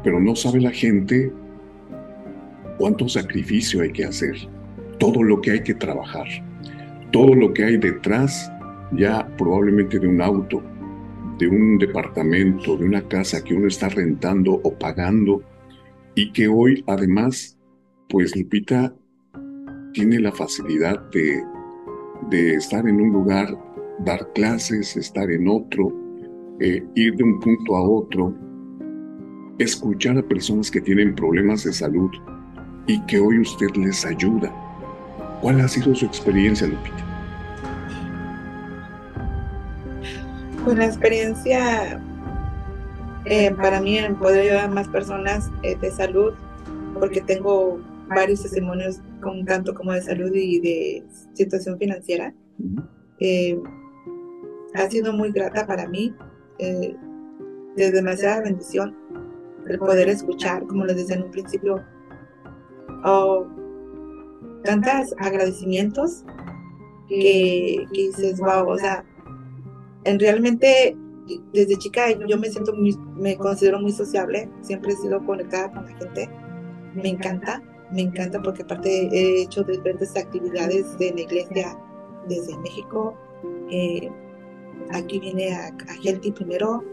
Pero 0.02 0.18
no 0.18 0.34
sabe 0.34 0.60
la 0.60 0.70
gente 0.70 1.30
cuánto 2.78 3.08
sacrificio 3.08 3.82
hay 3.82 3.92
que 3.92 4.06
hacer, 4.06 4.34
todo 5.00 5.24
lo 5.24 5.40
que 5.40 5.52
hay 5.52 5.62
que 5.62 5.74
trabajar, 5.74 6.28
todo 7.10 7.34
lo 7.34 7.52
que 7.52 7.64
hay 7.64 7.78
detrás 7.78 8.52
ya 8.92 9.26
probablemente 9.36 9.98
de 9.98 10.06
un 10.06 10.20
auto, 10.20 10.62
de 11.38 11.48
un 11.48 11.78
departamento, 11.78 12.76
de 12.76 12.84
una 12.84 13.02
casa 13.08 13.42
que 13.42 13.54
uno 13.54 13.66
está 13.66 13.88
rentando 13.88 14.60
o 14.62 14.78
pagando 14.78 15.42
y 16.14 16.32
que 16.32 16.46
hoy 16.46 16.84
además, 16.86 17.58
pues 18.08 18.36
Lupita, 18.36 18.94
tiene 19.92 20.20
la 20.20 20.32
facilidad 20.32 21.00
de, 21.10 21.42
de 22.30 22.54
estar 22.54 22.86
en 22.86 23.00
un 23.00 23.10
lugar, 23.12 23.58
dar 24.04 24.30
clases, 24.34 24.96
estar 24.96 25.30
en 25.30 25.48
otro, 25.48 25.92
eh, 26.60 26.84
ir 26.94 27.16
de 27.16 27.24
un 27.24 27.40
punto 27.40 27.76
a 27.76 27.88
otro, 27.88 28.34
escuchar 29.58 30.18
a 30.18 30.28
personas 30.28 30.70
que 30.70 30.80
tienen 30.80 31.14
problemas 31.14 31.64
de 31.64 31.72
salud 31.72 32.10
y 32.86 33.00
que 33.06 33.18
hoy 33.18 33.40
usted 33.40 33.68
les 33.76 34.04
ayuda. 34.04 34.69
¿Cuál 35.40 35.60
ha 35.60 35.68
sido 35.68 35.94
su 35.94 36.04
experiencia, 36.04 36.66
Lupita? 36.66 37.04
Pues 40.64 40.76
la 40.76 40.84
experiencia 40.84 42.00
eh, 43.24 43.50
para 43.52 43.80
mí 43.80 43.96
en 43.96 44.16
poder 44.16 44.42
ayudar 44.42 44.64
a 44.66 44.68
más 44.68 44.88
personas 44.88 45.50
eh, 45.62 45.76
de 45.76 45.90
salud, 45.90 46.34
porque 46.98 47.22
tengo 47.22 47.80
varios 48.08 48.42
testimonios 48.42 49.00
con 49.22 49.44
tanto 49.46 49.74
como 49.74 49.92
de 49.92 50.02
salud 50.02 50.30
y 50.34 50.60
de 50.60 51.04
situación 51.32 51.78
financiera. 51.78 52.34
Eh, 53.20 53.58
ha 54.74 54.90
sido 54.90 55.12
muy 55.12 55.32
grata 55.32 55.66
para 55.66 55.88
mí, 55.88 56.14
de 56.58 56.96
demasiada 57.76 58.42
bendición, 58.42 58.94
el 59.66 59.78
poder 59.78 60.08
escuchar, 60.10 60.66
como 60.66 60.84
les 60.84 60.96
decía 60.96 61.16
en 61.16 61.22
un 61.22 61.30
principio, 61.30 61.82
oh, 63.04 63.46
tantos 64.64 65.14
agradecimientos 65.18 66.24
que, 67.08 67.86
que 67.92 68.02
dices, 68.08 68.38
wow, 68.38 68.68
o 68.68 68.78
sea, 68.78 69.04
en 70.04 70.18
realmente 70.18 70.96
desde 71.52 71.76
chica 71.76 72.10
yo 72.26 72.38
me 72.38 72.50
siento 72.50 72.74
muy, 72.74 72.96
me 73.16 73.36
considero 73.36 73.80
muy 73.80 73.92
sociable, 73.92 74.48
siempre 74.62 74.92
he 74.92 74.96
sido 74.96 75.24
conectada 75.24 75.70
con 75.72 75.86
la 75.86 75.96
gente, 75.96 76.28
me 76.94 77.08
encanta, 77.08 77.62
me 77.92 78.02
encanta 78.02 78.40
porque 78.42 78.62
aparte 78.62 79.08
he 79.12 79.42
hecho 79.42 79.62
diferentes 79.62 80.16
actividades 80.16 80.96
de 80.98 81.12
la 81.12 81.20
iglesia 81.20 81.78
desde 82.28 82.56
México, 82.58 83.16
eh, 83.70 84.10
aquí 84.92 85.20
vine 85.20 85.52
a, 85.54 85.68
a 85.68 86.32
primero, 86.34 86.84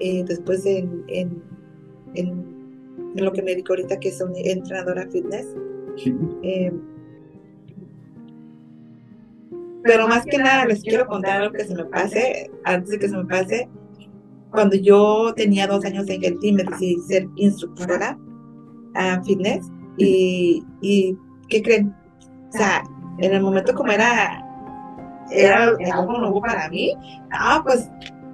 eh, 0.00 0.24
después 0.26 0.66
en, 0.66 1.04
en, 1.08 1.42
en, 2.14 2.54
lo 3.16 3.32
que 3.32 3.42
me 3.42 3.52
dedico 3.52 3.74
ahorita 3.74 3.98
que 4.00 4.08
es 4.08 4.20
una 4.20 4.38
entrenadora 4.38 5.08
fitness. 5.08 5.46
Eh, 6.42 6.72
pero 9.84 10.08
más 10.08 10.24
que 10.24 10.38
nada 10.38 10.64
les 10.64 10.82
quiero 10.82 11.06
contar 11.06 11.42
algo 11.42 11.52
que 11.52 11.64
se 11.64 11.74
me 11.74 11.84
pase, 11.84 12.50
antes 12.64 12.90
de 12.90 12.98
que 12.98 13.08
se 13.08 13.16
me 13.16 13.26
pase. 13.26 13.68
Cuando 14.50 14.76
yo 14.76 15.34
tenía 15.36 15.66
dos 15.66 15.84
años 15.84 16.08
en 16.08 16.22
Gelti, 16.22 16.52
me 16.52 16.64
decidí 16.64 16.96
ser 17.02 17.28
instructora 17.36 18.18
a 18.94 19.22
fitness. 19.22 19.70
Y, 19.98 20.64
y, 20.80 21.18
¿qué 21.50 21.62
creen? 21.62 21.94
O 22.48 22.52
sea, 22.56 22.82
en 23.18 23.34
el 23.34 23.42
momento 23.42 23.74
como 23.74 23.92
era, 23.92 24.42
era 25.30 25.76
algo 25.92 26.18
nuevo 26.18 26.40
para 26.40 26.68
mí, 26.70 26.94
ah, 27.32 27.60
pues, 27.62 27.90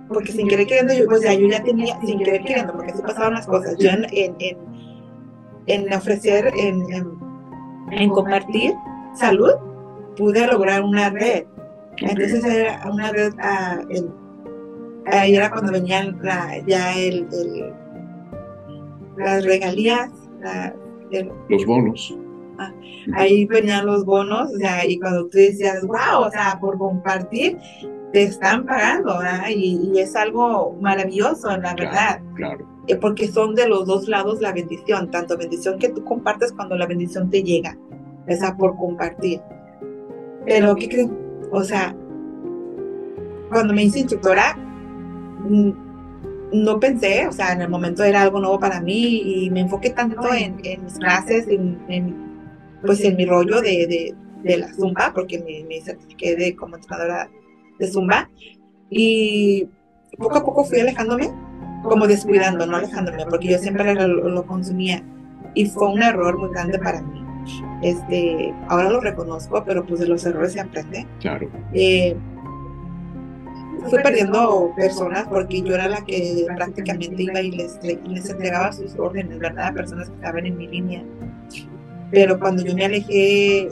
porque 0.08 0.30
sin 0.30 0.46
querer 0.46 0.68
queriendo, 0.68 0.94
yo, 0.94 1.06
pues 1.06 1.22
ya 1.22 1.34
yo 1.34 1.48
ya 1.48 1.64
tenía, 1.64 1.98
sin 2.00 2.18
querer 2.18 2.42
queriendo, 2.42 2.74
porque 2.74 2.92
así 2.92 3.02
pasaban 3.02 3.34
las 3.34 3.46
cosas. 3.48 3.76
Yo 3.78 3.90
en, 3.90 4.06
en, 4.12 4.56
en, 5.66 5.92
ofrecer, 5.92 6.52
en, 6.56 6.84
en 7.90 8.10
compartir 8.10 8.72
salud, 9.14 9.52
pude 10.20 10.46
lograr 10.46 10.84
una 10.84 11.08
red. 11.08 11.44
Entonces 11.96 12.44
era 12.44 12.82
una 12.90 13.10
red, 13.10 13.32
ah, 13.40 13.80
ahí 15.06 15.34
era 15.34 15.50
cuando 15.50 15.72
venían 15.72 16.20
ya 16.66 16.96
el, 16.96 17.26
las 19.16 19.44
regalías, 19.44 20.10
los 21.48 21.66
bonos. 21.66 22.16
Ah, 22.58 22.72
ahí 23.14 23.46
venían 23.46 23.86
los 23.86 24.04
bonos, 24.04 24.52
o 24.52 24.58
sea, 24.58 24.86
y 24.86 24.98
cuando 24.98 25.26
tú 25.28 25.38
decías, 25.38 25.80
wow, 25.86 26.26
o 26.26 26.30
sea, 26.30 26.58
por 26.60 26.76
compartir, 26.76 27.56
te 28.12 28.24
están 28.24 28.66
pagando, 28.66 29.18
¿verdad? 29.18 29.48
Y, 29.48 29.98
es 29.98 30.14
algo 30.14 30.76
maravilloso, 30.80 31.48
la 31.56 31.74
verdad. 31.74 32.20
Claro. 32.34 32.66
Eh, 32.86 32.96
porque 32.96 33.28
son 33.28 33.54
de 33.54 33.66
los 33.68 33.86
dos 33.86 34.08
lados 34.08 34.42
la 34.42 34.52
bendición, 34.52 35.10
tanto 35.10 35.38
bendición 35.38 35.78
que 35.78 35.88
tú 35.88 36.04
compartes 36.04 36.52
cuando 36.52 36.76
la 36.76 36.86
bendición 36.86 37.30
te 37.30 37.42
llega, 37.42 37.78
o 38.28 38.32
sea, 38.32 38.54
por 38.56 38.76
compartir. 38.76 39.40
Pero, 40.46 40.74
¿qué 40.76 40.88
creen? 40.88 41.16
O 41.50 41.62
sea, 41.62 41.94
cuando 43.50 43.74
me 43.74 43.84
hice 43.84 44.00
instructora, 44.00 44.56
mm, 44.56 45.70
no 46.52 46.80
pensé, 46.80 47.26
o 47.26 47.32
sea, 47.32 47.52
en 47.52 47.62
el 47.62 47.68
momento 47.68 48.02
era 48.02 48.22
algo 48.22 48.40
nuevo 48.40 48.58
para 48.58 48.80
mí 48.80 49.22
y 49.44 49.50
me 49.50 49.60
enfoqué 49.60 49.90
tanto 49.90 50.32
en, 50.32 50.56
mis 50.82 50.98
clases, 50.98 51.46
en, 51.48 51.78
pues 52.84 53.02
en 53.04 53.16
mi 53.16 53.24
rollo 53.24 53.60
de, 53.60 54.14
la 54.44 54.72
Zumba, 54.72 55.12
porque 55.14 55.38
me, 55.38 55.64
me 55.68 55.80
certifiqué 55.80 56.34
de, 56.34 56.56
como 56.56 56.76
entrenadora 56.76 57.30
de 57.78 57.86
Zumba. 57.86 58.28
Y 58.88 59.68
poco 60.18 60.36
a 60.38 60.44
poco 60.44 60.64
fui 60.64 60.80
alejándome, 60.80 61.30
como 61.82 62.06
descuidando, 62.06 62.66
no 62.66 62.76
alejándome, 62.76 63.26
porque 63.26 63.48
yo 63.48 63.58
siempre 63.58 63.94
lo 63.94 64.46
consumía. 64.46 65.02
Y 65.54 65.66
fue 65.66 65.88
un 65.88 66.02
error 66.02 66.38
muy 66.38 66.50
grande 66.50 66.78
para 66.78 67.02
mí. 67.02 67.19
Este, 67.82 68.54
ahora 68.68 68.90
lo 68.90 69.00
reconozco, 69.00 69.64
pero 69.64 69.84
pues 69.84 70.00
de 70.00 70.08
los 70.08 70.24
errores 70.24 70.52
se 70.52 70.60
aprende. 70.60 71.06
Claro. 71.20 71.48
Eh, 71.72 72.16
fui 73.88 73.98
perdiendo 74.02 74.72
personas 74.76 75.26
porque 75.28 75.62
yo 75.62 75.74
era 75.74 75.88
la 75.88 76.04
que 76.04 76.46
prácticamente 76.56 77.22
iba 77.22 77.40
y 77.40 77.52
les, 77.52 77.78
les 77.82 78.28
entregaba 78.28 78.72
sus 78.72 78.94
órdenes, 78.98 79.38
¿verdad? 79.38 79.68
A 79.68 79.72
personas 79.72 80.08
que 80.08 80.14
estaban 80.16 80.46
en 80.46 80.56
mi 80.56 80.68
línea. 80.68 81.02
Pero 82.10 82.38
cuando 82.38 82.64
yo 82.64 82.74
me 82.74 82.84
alejé, 82.84 83.68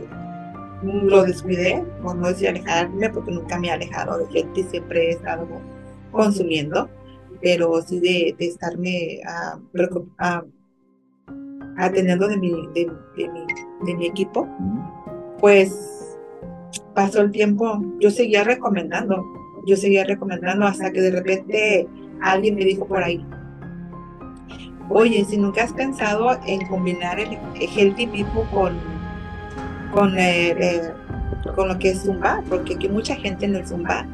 lo 0.83 1.25
descuidé, 1.25 1.85
no 2.03 2.29
decir 2.29 2.49
alejarme, 2.49 3.11
porque 3.11 3.33
nunca 3.33 3.59
me 3.59 3.69
he 3.69 3.73
alejado 3.73 4.19
de 4.19 4.27
gente, 4.33 4.63
siempre 4.65 5.09
he 5.09 5.11
estado 5.11 5.47
consumiendo, 6.13 6.89
pero 7.43 7.83
sí 7.83 8.01
de, 8.01 8.35
estarme 8.39 9.21
a, 9.27 9.59
a 10.19 10.45
atendiendo 11.79 12.29
de 12.29 12.37
mi, 12.37 12.51
de, 12.75 12.91
mi, 13.17 13.47
de 13.87 13.97
mi 13.97 14.07
equipo, 14.07 14.49
pues 15.41 16.17
pasó 16.95 17.23
el 17.23 17.31
tiempo, 17.31 17.81
yo 18.01 18.11
seguía 18.11 18.45
recomendando, 18.45 19.25
yo 19.67 19.77
seguía 19.77 20.05
recomendando 20.05 20.67
hasta 20.67 20.91
que 20.91 21.01
de 21.01 21.11
repente 21.13 21.89
alguien 22.21 22.57
me 22.57 22.65
dijo 22.65 22.87
por 22.87 23.03
ahí, 23.03 23.25
oye, 24.91 25.25
si 25.25 25.37
nunca 25.37 25.65
has 25.65 25.73
pensado 25.73 26.39
en 26.47 26.67
combinar 26.67 27.21
el, 27.21 27.39
Healthy 27.55 28.07
People 28.09 28.43
con, 28.53 28.77
con, 29.93 30.19
eh, 30.19 30.57
eh, 30.59 30.93
con 31.55 31.69
lo 31.69 31.79
que 31.79 31.91
es 31.91 32.03
Zumba, 32.03 32.43
porque 32.49 32.75
aquí 32.75 32.89
mucha 32.89 33.15
gente 33.15 33.47
en 33.47 33.57
el 33.57 33.67
Zumba 33.67 34.07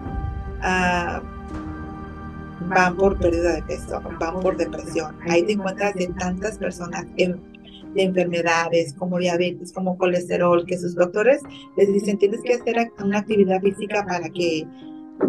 uh, 0.61 1.35
van 2.69 2.97
por 2.97 3.19
pérdida 3.19 3.55
de 3.55 3.63
peso, 3.63 4.01
van 4.19 4.41
por 4.41 4.57
depresión. 4.57 5.17
Ahí 5.29 5.43
te 5.45 5.53
encuentras 5.53 5.95
de 5.95 6.09
tantas 6.19 6.59
personas 6.59 7.07
en, 7.17 7.54
de 7.95 8.03
enfermedades 8.03 8.95
como 8.95 9.19
diabetes, 9.19 9.73
como 9.73 9.97
colesterol, 9.97 10.65
que 10.67 10.79
sus 10.79 10.95
doctores 10.95 11.43
les 11.77 11.93
dicen 11.93 12.19
tienes 12.19 12.41
que 12.43 12.55
hacer 12.55 12.91
una 13.03 13.19
actividad 13.19 13.61
física 13.61 14.05
para 14.07 14.29
que 14.29 14.67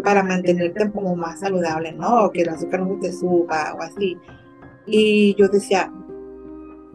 para 0.02 0.22
mantenerte 0.22 0.90
como 0.90 1.14
más 1.16 1.40
saludable, 1.40 1.92
¿no? 1.92 2.24
O 2.24 2.32
que 2.32 2.42
el 2.42 2.48
azúcar 2.48 2.80
no 2.80 2.98
te 3.00 3.12
suba 3.12 3.74
o 3.74 3.82
así. 3.82 4.16
Y 4.86 5.34
yo 5.38 5.48
decía, 5.48 5.92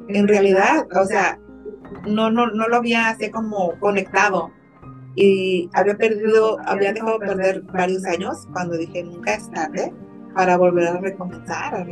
en 0.07 0.27
realidad, 0.27 0.87
o 0.95 1.05
sea, 1.05 1.39
no, 2.07 2.29
no, 2.31 2.47
no 2.47 2.67
lo 2.67 2.77
había 2.77 3.09
así 3.09 3.29
como 3.29 3.77
conectado. 3.79 4.51
Y 5.15 5.69
había 5.73 5.97
perdido, 5.97 6.57
había 6.65 6.93
dejado 6.93 7.19
de 7.19 7.27
perder 7.27 7.61
varios 7.63 8.05
años 8.05 8.47
cuando 8.53 8.77
dije 8.77 9.03
nunca 9.03 9.33
es 9.35 9.49
tarde 9.51 9.93
para 10.33 10.57
volver 10.57 10.87
a 10.87 10.97
recomenzar, 10.97 11.75
a 11.75 11.83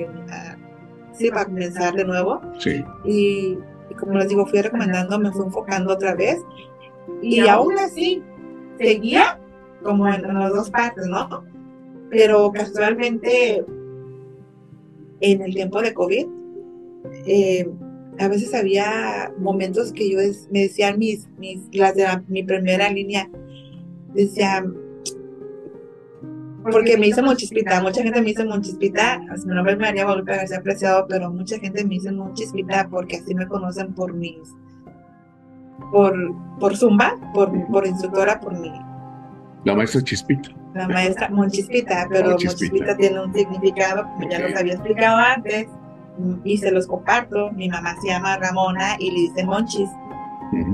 sí, 1.20 1.30
para 1.30 1.46
comenzar 1.46 1.94
de 1.94 2.06
nuevo. 2.06 2.42
Sí. 2.58 2.84
Y, 3.06 3.58
como 4.00 4.14
les 4.14 4.30
digo, 4.30 4.46
fui 4.46 4.62
recomendando, 4.62 5.20
me 5.20 5.32
fui 5.32 5.46
enfocando 5.46 5.94
otra 5.94 6.16
vez. 6.16 6.40
Y, 7.22 7.40
aún 7.48 7.78
así, 7.78 8.24
seguía 8.78 9.40
como 9.84 10.08
en, 10.08 10.22
las 10.22 10.54
dos 10.54 10.70
partes, 10.70 11.06
¿no? 11.08 11.44
Pero 12.10 12.52
casualmente, 12.52 13.66
en 15.22 15.42
el 15.42 15.54
tiempo 15.54 15.82
de 15.82 15.94
COVID, 15.94 16.28
eh, 17.28 17.70
a 18.20 18.28
veces 18.28 18.54
había 18.54 19.32
momentos 19.38 19.92
que 19.92 20.10
yo 20.10 20.20
me 20.52 20.62
decían 20.62 20.98
mis, 20.98 21.28
mis, 21.38 21.62
las 21.74 21.96
de 21.96 22.06
mi 22.28 22.44
primera 22.44 22.90
línea, 22.90 23.30
decían, 24.14 24.76
porque 26.64 26.98
me 26.98 27.08
hice 27.08 27.22
Monchispita, 27.22 27.82
mucha 27.82 28.04
gente 28.04 28.20
me 28.20 28.28
dice 28.28 28.44
Monchispita, 28.44 29.20
mi 29.46 29.56
nombre 29.56 29.74
es 29.74 29.80
María 29.80 30.04
Guadalupe 30.04 30.36
García 30.36 30.58
apreciado, 30.58 31.06
pero 31.08 31.32
mucha 31.32 31.58
gente 31.60 31.84
me 31.84 31.96
dice 31.96 32.12
Monchispita 32.12 32.88
porque 32.90 33.18
así 33.18 33.34
me 33.34 33.48
conocen 33.48 33.94
por 33.94 34.14
mis, 34.14 34.38
por, 35.92 36.14
por 36.60 36.76
Zumba, 36.76 37.16
por, 37.34 37.52
por 37.68 37.88
instructora, 37.88 38.40
por 38.40 38.58
mi... 38.60 38.72
La 39.66 39.76
maestra 39.76 40.02
Chispita. 40.02 40.50
La 40.74 40.88
maestra 40.88 41.30
Monchispita, 41.30 42.08
pero 42.10 42.32
Monchispita, 42.32 42.96
tiene 42.98 43.22
un 43.22 43.34
significado, 43.34 44.04
como 44.04 44.30
ya 44.30 44.40
los 44.40 44.56
había 44.56 44.74
explicado 44.74 45.18
antes, 45.18 45.68
y 46.44 46.58
se 46.58 46.72
los 46.72 46.88
comparto. 46.88 47.52
Mi 47.52 47.70
mamá 47.70 47.96
se 48.02 48.10
llama 48.10 48.38
Ramona 48.38 48.96
y 49.00 49.12
le 49.12 49.20
dicen 49.22 49.48
Monchis. 49.48 49.90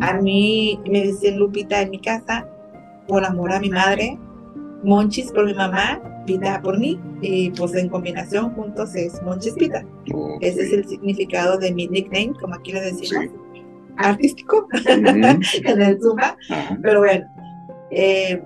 A 0.01 0.13
mí 0.13 0.79
me 0.89 1.05
decían 1.05 1.37
Lupita 1.37 1.81
en 1.81 1.91
mi 1.91 1.99
casa, 1.99 2.47
por 3.07 3.25
amor 3.25 3.51
a 3.51 3.59
mi 3.59 3.69
madre, 3.69 4.17
Monchis 4.85 5.31
por 5.31 5.45
mi 5.45 5.53
mamá, 5.53 6.01
Pita 6.25 6.61
por 6.61 6.79
mí, 6.79 6.99
y 7.21 7.49
pues 7.51 7.73
en 7.75 7.89
combinación 7.89 8.51
juntos 8.51 8.95
es 8.95 9.21
Monchis 9.23 9.53
Pita. 9.53 9.83
Ese 10.41 10.61
es 10.61 10.73
el 10.73 10.87
significado 10.87 11.57
de 11.57 11.73
mi 11.73 11.87
nickname, 11.87 12.33
como 12.39 12.55
aquí 12.55 12.71
le 12.71 12.81
decimos, 12.81 13.25
artístico, 13.97 14.67
en 14.85 15.81
el 15.81 15.99
Zumba. 15.99 16.37
Pero 16.81 16.99
bueno, 16.99 17.25
eh, 17.91 18.41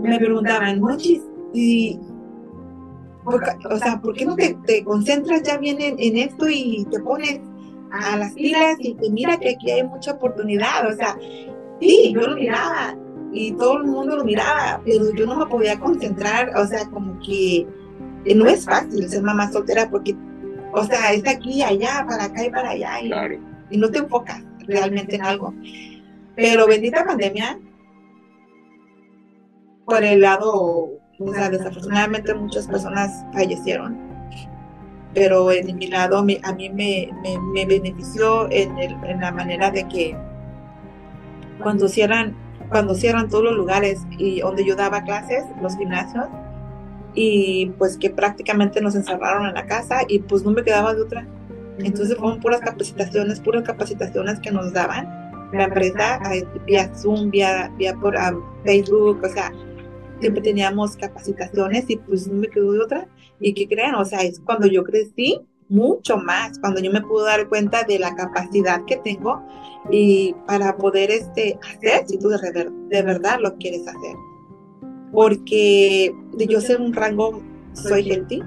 me 0.00 0.18
preguntaban, 0.18 0.80
Monchis, 0.80 1.22
y 1.52 1.98
o 3.24 3.76
sea, 3.76 4.00
¿por 4.00 4.14
qué 4.14 4.24
no 4.24 4.36
te, 4.36 4.84
concentras 4.84 5.42
ya 5.42 5.58
bien 5.58 5.76
en, 5.80 6.16
esto 6.16 6.48
y 6.48 6.86
te 6.90 7.00
pones 7.00 7.40
a 7.92 8.16
las 8.16 8.32
pilas 8.32 8.76
y 8.78 8.94
te 8.94 9.10
mira 9.10 9.36
que 9.38 9.50
aquí 9.50 9.70
hay 9.70 9.82
mucha 9.84 10.12
oportunidad? 10.12 10.88
O 10.88 10.92
sea, 10.94 11.16
sí, 11.80 12.12
yo 12.14 12.22
lo 12.22 12.36
miraba 12.36 12.96
y 13.32 13.52
todo 13.52 13.78
el 13.78 13.84
mundo 13.84 14.16
lo 14.16 14.24
miraba, 14.24 14.80
pero 14.84 15.14
yo 15.14 15.26
no 15.26 15.36
me 15.36 15.46
podía 15.46 15.78
concentrar, 15.78 16.50
o 16.56 16.66
sea, 16.66 16.86
como 16.90 17.18
que 17.20 17.66
no 18.34 18.46
es 18.46 18.64
fácil 18.64 19.08
ser 19.08 19.22
mamá 19.22 19.50
soltera 19.50 19.88
porque, 19.88 20.16
o 20.72 20.84
sea, 20.84 21.12
está 21.12 21.32
aquí 21.32 21.58
y 21.58 21.62
allá, 21.62 22.04
para 22.08 22.24
acá 22.24 22.44
y 22.44 22.50
para 22.50 22.70
allá 22.70 23.00
y, 23.00 23.10
y 23.70 23.78
no 23.78 23.90
te 23.90 23.98
enfocas 23.98 24.42
realmente 24.66 25.16
en 25.16 25.24
algo. 25.24 25.54
Pero 26.36 26.66
bendita 26.66 27.04
pandemia, 27.04 27.58
por 29.84 30.02
el 30.02 30.20
lado 30.20 31.00
o 31.20 31.32
sea, 31.34 31.50
desafortunadamente 31.50 32.34
muchas 32.34 32.66
personas 32.66 33.24
fallecieron, 33.32 33.98
pero 35.12 35.52
en 35.52 35.76
mi 35.76 35.86
lado 35.88 36.18
a 36.18 36.22
mí 36.22 36.70
me, 36.70 37.10
me, 37.52 37.66
benefició 37.66 38.50
en, 38.50 38.78
en, 38.78 39.20
la 39.20 39.30
manera 39.30 39.70
de 39.70 39.86
que 39.86 40.16
cuando 41.62 41.88
cierran, 41.88 42.34
cuando 42.70 42.94
cierran 42.94 43.28
todos 43.28 43.44
los 43.44 43.54
lugares 43.54 44.00
y 44.16 44.40
donde 44.40 44.64
yo 44.64 44.76
daba 44.76 45.02
clases, 45.02 45.44
los 45.60 45.76
gimnasios, 45.76 46.26
y 47.14 47.66
pues 47.78 47.96
que 47.96 48.10
prácticamente 48.10 48.80
nos 48.80 48.94
encerraron 48.94 49.46
en 49.46 49.54
la 49.54 49.66
casa 49.66 50.00
y 50.08 50.20
pues 50.20 50.44
no 50.44 50.52
me 50.52 50.62
quedaba 50.62 50.94
de 50.94 51.02
otra. 51.02 51.26
Entonces 51.78 52.16
fueron 52.16 52.40
puras 52.40 52.60
capacitaciones, 52.60 53.40
puras 53.40 53.64
capacitaciones 53.64 54.38
que 54.40 54.50
nos 54.50 54.72
daban 54.72 55.20
la 55.52 55.64
empresa 55.64 56.20
vía 56.66 56.94
Zoom, 56.94 57.30
vía, 57.30 57.72
vía 57.76 57.94
por 57.94 58.16
Facebook, 58.64 59.20
o 59.24 59.28
sea, 59.28 59.52
siempre 60.20 60.42
teníamos 60.42 60.96
capacitaciones 60.96 61.86
y 61.88 61.96
pues 61.96 62.28
no 62.28 62.34
me 62.34 62.48
quedó 62.48 62.72
de 62.72 62.80
otra. 62.80 63.08
Y 63.40 63.54
que 63.54 63.66
crean, 63.66 63.94
o 63.96 64.04
sea, 64.04 64.20
es 64.20 64.38
cuando 64.40 64.66
yo 64.66 64.84
crecí 64.84 65.40
mucho 65.70 66.18
más, 66.18 66.58
cuando 66.58 66.80
yo 66.80 66.92
me 66.92 67.00
pude 67.00 67.24
dar 67.24 67.48
cuenta 67.48 67.84
de 67.84 67.98
la 67.98 68.14
capacidad 68.14 68.84
que 68.84 68.96
tengo 68.96 69.42
y 69.90 70.34
para 70.46 70.76
poder 70.76 71.10
este, 71.10 71.58
hacer 71.62 72.06
si 72.06 72.18
tú 72.18 72.28
de, 72.28 72.70
de 72.88 73.02
verdad 73.02 73.38
lo 73.40 73.56
quieres 73.56 73.86
hacer. 73.86 74.16
Porque 75.12 76.14
de 76.32 76.46
yo 76.46 76.60
ser 76.60 76.80
un 76.80 76.92
rango, 76.92 77.40
soy 77.72 78.10
healthy, 78.10 78.42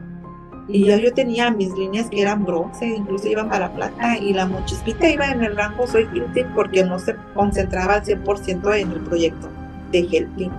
y 0.67 0.86
ya 0.86 0.97
yo 0.97 1.13
tenía 1.13 1.51
mis 1.51 1.73
líneas 1.73 2.09
que 2.09 2.21
eran 2.21 2.45
bronce, 2.45 2.86
incluso 2.86 3.27
iban 3.27 3.49
para 3.49 3.73
plata, 3.73 4.17
y 4.17 4.33
la 4.33 4.45
mochispita 4.45 5.09
iba 5.09 5.25
en 5.27 5.43
el 5.43 5.55
rango 5.55 5.88
soy 5.88 6.07
healthy 6.13 6.43
porque 6.55 6.83
no 6.83 6.99
se 6.99 7.15
concentraba 7.33 7.95
al 7.95 8.03
100% 8.03 8.75
en 8.79 8.91
el 8.91 8.99
proyecto 9.01 9.49
de 9.91 9.99
healthy. 9.99 10.49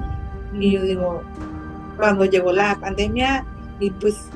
Y 0.59 0.72
yo 0.72 0.83
digo, 0.83 1.22
cuando 1.96 2.24
llegó 2.24 2.53
la 2.53 2.77
pandemia 2.81 3.44
y 3.81 3.90
pues 3.90 4.29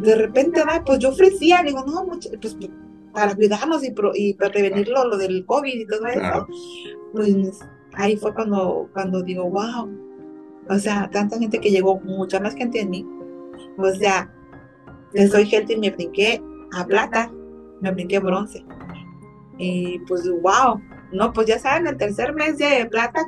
de 0.00 0.14
repente, 0.14 0.62
pues 0.84 0.98
yo 0.98 1.10
ofrecía, 1.10 1.62
digo, 1.62 1.84
no, 1.86 2.06
pues 2.06 2.56
para 3.12 3.34
cuidarnos 3.34 3.82
y, 3.84 3.92
y 4.14 4.34
para 4.34 4.52
prevenirlo, 4.52 5.04
lo 5.04 5.16
del 5.16 5.44
COVID 5.44 5.80
y 5.80 5.86
todo 5.86 6.06
eso, 6.06 6.46
pues 7.12 7.34
ahí 7.94 8.16
fue 8.16 8.32
cuando, 8.34 8.88
cuando 8.92 9.22
digo, 9.22 9.44
wow, 9.50 9.90
o 10.68 10.78
sea, 10.78 11.10
tanta 11.10 11.38
gente 11.38 11.58
que 11.58 11.70
llegó, 11.70 12.00
mucha 12.00 12.40
más 12.40 12.54
gente 12.54 12.80
en 12.80 12.90
mí, 12.90 13.06
pues 13.76 13.98
ya, 13.98 14.32
soy 15.30 15.46
gente 15.46 15.74
y 15.74 15.78
me 15.78 15.90
brinqué 15.90 16.42
a 16.72 16.86
plata, 16.86 17.30
me 17.80 17.90
brinqué 17.90 18.16
a 18.16 18.20
bronce. 18.20 18.64
Y 19.58 19.98
pues, 20.00 20.22
wow, 20.40 20.80
no, 21.12 21.32
pues 21.32 21.48
ya 21.48 21.58
saben, 21.58 21.86
el 21.86 21.96
tercer 21.96 22.34
mes 22.34 22.56
de 22.58 22.86
plata 22.90 23.26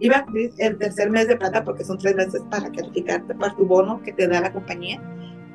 iba 0.00 0.26
el 0.58 0.78
tercer 0.78 1.10
mes 1.10 1.28
de 1.28 1.36
plata 1.36 1.62
porque 1.62 1.84
son 1.84 1.96
tres 1.96 2.16
meses 2.16 2.42
para 2.50 2.70
calificarte 2.72 3.34
para 3.36 3.54
tu 3.54 3.64
bono 3.64 4.02
que 4.02 4.12
te 4.12 4.26
da 4.26 4.40
la 4.40 4.52
compañía. 4.52 5.00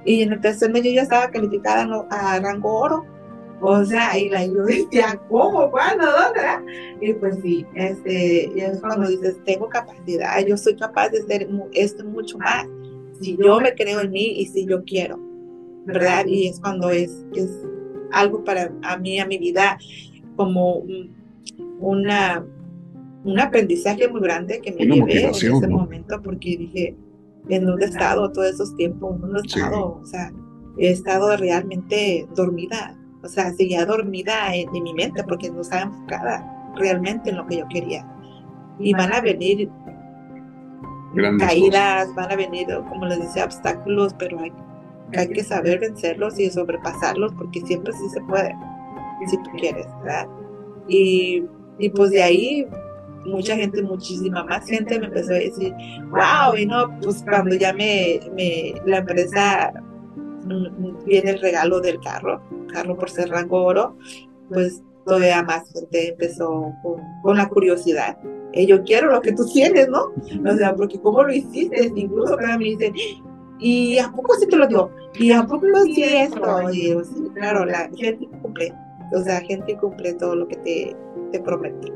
Y 0.07 0.21
en 0.21 0.31
el 0.31 0.39
tercer 0.39 0.71
mes 0.71 0.83
yo 0.83 0.91
ya 0.91 1.01
estaba 1.01 1.29
calificada 1.29 1.85
a 2.09 2.39
rango 2.39 2.73
oro. 2.79 3.05
O 3.59 3.83
sea, 3.83 4.17
y 4.17 4.29
la, 4.29 4.45
yo 4.45 4.63
decía, 4.63 5.19
¿cómo? 5.29 5.69
¿Cuándo? 5.69 6.05
¿Dónde? 6.05 6.95
Y 7.01 7.13
pues 7.15 7.39
sí, 7.41 7.65
este, 7.75 8.49
y 8.55 8.61
es 8.61 8.79
cuando 8.79 9.09
dices, 9.09 9.37
tengo 9.45 9.67
capacidad, 9.67 10.39
yo 10.45 10.55
soy 10.55 10.75
capaz 10.75 11.09
de 11.09 11.19
hacer 11.19 11.49
esto 11.73 12.05
mucho 12.05 12.37
más. 12.37 12.65
Si 13.19 13.35
yo 13.35 13.59
me 13.59 13.73
creo 13.73 13.99
en 13.99 14.11
mí 14.11 14.39
y 14.39 14.45
si 14.45 14.65
yo 14.65 14.83
quiero, 14.85 15.19
¿verdad? 15.85 16.25
Y 16.25 16.47
es 16.47 16.59
cuando 16.61 16.89
es, 16.89 17.25
es 17.35 17.49
algo 18.11 18.43
para 18.43 18.71
a 18.83 18.97
mí, 18.97 19.19
a 19.19 19.25
mi 19.25 19.37
vida, 19.39 19.77
como 20.37 20.83
una 21.79 22.45
un 23.23 23.39
aprendizaje 23.39 24.07
muy 24.07 24.21
grande 24.21 24.61
que 24.61 24.71
me 24.71 24.85
llevé 24.85 25.23
en 25.23 25.29
ese 25.31 25.67
momento 25.67 26.21
porque 26.21 26.55
dije, 26.57 26.95
¿en 27.49 27.67
he 27.81 27.85
estado 27.85 28.31
todos 28.31 28.47
esos 28.47 28.75
tiempos? 28.75 29.15
¿En 29.23 29.35
he 29.35 29.39
estado? 29.39 29.99
O 30.01 30.05
sea, 30.05 30.31
he 30.77 30.91
estado 30.91 31.35
realmente 31.37 32.27
dormida, 32.35 32.97
o 33.23 33.27
sea, 33.27 33.51
seguía 33.53 33.85
dormida 33.85 34.53
en, 34.55 34.71
mi 34.71 34.93
mente 34.93 35.23
porque 35.23 35.49
no 35.49 35.61
estaba 35.61 35.83
enfocada 35.83 36.73
realmente 36.75 37.29
en 37.29 37.37
lo 37.37 37.47
que 37.47 37.57
yo 37.57 37.67
quería. 37.69 38.05
Y 38.79 38.93
van 38.93 39.13
a 39.13 39.21
venir 39.21 39.69
caídas, 41.39 42.13
van 42.15 42.31
a 42.31 42.35
venir, 42.35 42.67
como 42.89 43.05
les 43.05 43.19
decía, 43.19 43.45
obstáculos, 43.45 44.13
pero 44.19 44.39
hay, 44.39 44.53
hay 45.17 45.29
que 45.29 45.43
saber 45.43 45.79
vencerlos 45.79 46.37
y 46.39 46.49
sobrepasarlos 46.49 47.33
porque 47.33 47.61
siempre 47.61 47.91
sí 47.93 48.09
se 48.13 48.21
puede, 48.21 48.55
si 49.27 49.37
tú 49.37 49.49
quieres, 49.57 49.87
¿verdad? 50.03 50.27
Y, 50.87 51.43
y 51.79 51.89
pues 51.89 52.11
de 52.11 52.21
ahí 52.21 52.67
mucha 53.27 53.55
gente, 53.55 53.81
muchísima 53.81 54.43
más 54.45 54.65
gente 54.65 54.99
me 54.99 55.07
empezó 55.07 55.31
a 55.31 55.35
decir, 55.35 55.73
wow, 56.09 56.55
y 56.57 56.65
no, 56.65 56.97
pues 57.01 57.23
cuando 57.23 57.55
ya 57.55 57.73
me, 57.73 58.19
me 58.35 58.73
la 58.85 58.97
empresa 58.97 59.71
mm, 60.45 61.05
viene 61.05 61.31
el 61.31 61.41
regalo 61.41 61.79
del 61.79 61.99
carro, 61.99 62.41
carro 62.71 62.97
por 62.97 63.09
ser 63.09 63.29
rango 63.29 63.63
oro, 63.63 63.97
pues 64.49 64.81
todavía 65.05 65.43
más 65.43 65.71
gente 65.73 66.09
empezó 66.09 66.73
con, 67.23 67.37
la 67.37 67.47
curiosidad. 67.47 68.17
Eh, 68.53 68.65
yo 68.65 68.83
quiero 68.83 69.11
lo 69.11 69.21
que 69.21 69.33
tú 69.33 69.45
tienes, 69.45 69.87
¿no? 69.89 70.11
O 70.49 70.57
sea, 70.57 70.75
porque 70.75 70.99
¿cómo 70.99 71.23
lo 71.23 71.33
hiciste? 71.33 71.91
Incluso 71.95 72.35
cada 72.37 72.57
me 72.57 72.65
dicen, 72.65 72.93
¿y 73.59 73.97
a 73.97 74.11
poco 74.11 74.35
sí 74.35 74.47
te 74.47 74.55
lo 74.55 74.67
dio? 74.67 74.89
¿Y 75.15 75.31
a 75.31 75.43
poco 75.43 75.67
no 75.67 75.83
sí 75.83 76.03
esto? 76.03 76.71
Y 76.71 76.93
claro, 77.33 77.65
la 77.65 77.89
gente 77.95 78.27
cumple, 78.41 78.73
o 79.13 79.21
sea, 79.21 79.41
gente 79.41 79.77
cumple 79.77 80.13
todo 80.13 80.35
lo 80.35 80.47
que 80.47 80.55
te, 80.57 80.95
te 81.31 81.39
promete. 81.39 81.91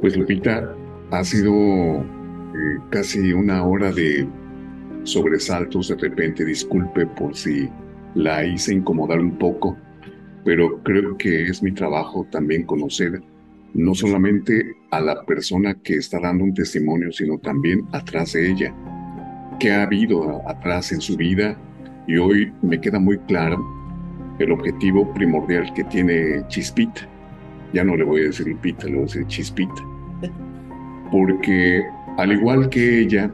Pues 0.00 0.16
Lupita, 0.16 0.74
ha 1.10 1.24
sido 1.24 1.52
eh, 1.52 2.78
casi 2.88 3.34
una 3.34 3.66
hora 3.66 3.92
de 3.92 4.26
sobresaltos 5.02 5.88
de 5.88 5.96
repente. 5.96 6.42
Disculpe 6.42 7.06
por 7.06 7.36
si 7.36 7.68
la 8.14 8.44
hice 8.46 8.72
incomodar 8.72 9.20
un 9.20 9.36
poco, 9.36 9.76
pero 10.42 10.82
creo 10.84 11.18
que 11.18 11.44
es 11.44 11.62
mi 11.62 11.72
trabajo 11.72 12.26
también 12.30 12.64
conocer 12.64 13.20
no 13.74 13.94
solamente 13.94 14.74
a 14.90 15.00
la 15.00 15.22
persona 15.26 15.74
que 15.74 15.96
está 15.96 16.18
dando 16.18 16.44
un 16.44 16.54
testimonio, 16.54 17.12
sino 17.12 17.38
también 17.38 17.86
atrás 17.92 18.32
de 18.32 18.50
ella, 18.50 18.74
qué 19.60 19.70
ha 19.70 19.82
habido 19.82 20.48
atrás 20.48 20.92
en 20.92 21.02
su 21.02 21.14
vida. 21.16 21.58
Y 22.08 22.16
hoy 22.16 22.50
me 22.62 22.80
queda 22.80 22.98
muy 22.98 23.18
claro 23.18 23.62
el 24.38 24.50
objetivo 24.50 25.12
primordial 25.12 25.72
que 25.74 25.84
tiene 25.84 26.42
Chispita. 26.48 27.06
Ya 27.74 27.84
no 27.84 27.96
le 27.96 28.04
voy 28.04 28.22
a 28.22 28.24
decir 28.24 28.48
Lupita, 28.48 28.86
le 28.86 28.94
voy 28.94 29.02
a 29.02 29.06
decir 29.06 29.26
Chispita 29.26 29.89
porque 31.10 31.84
al 32.16 32.32
igual 32.32 32.68
que 32.68 33.00
ella, 33.00 33.32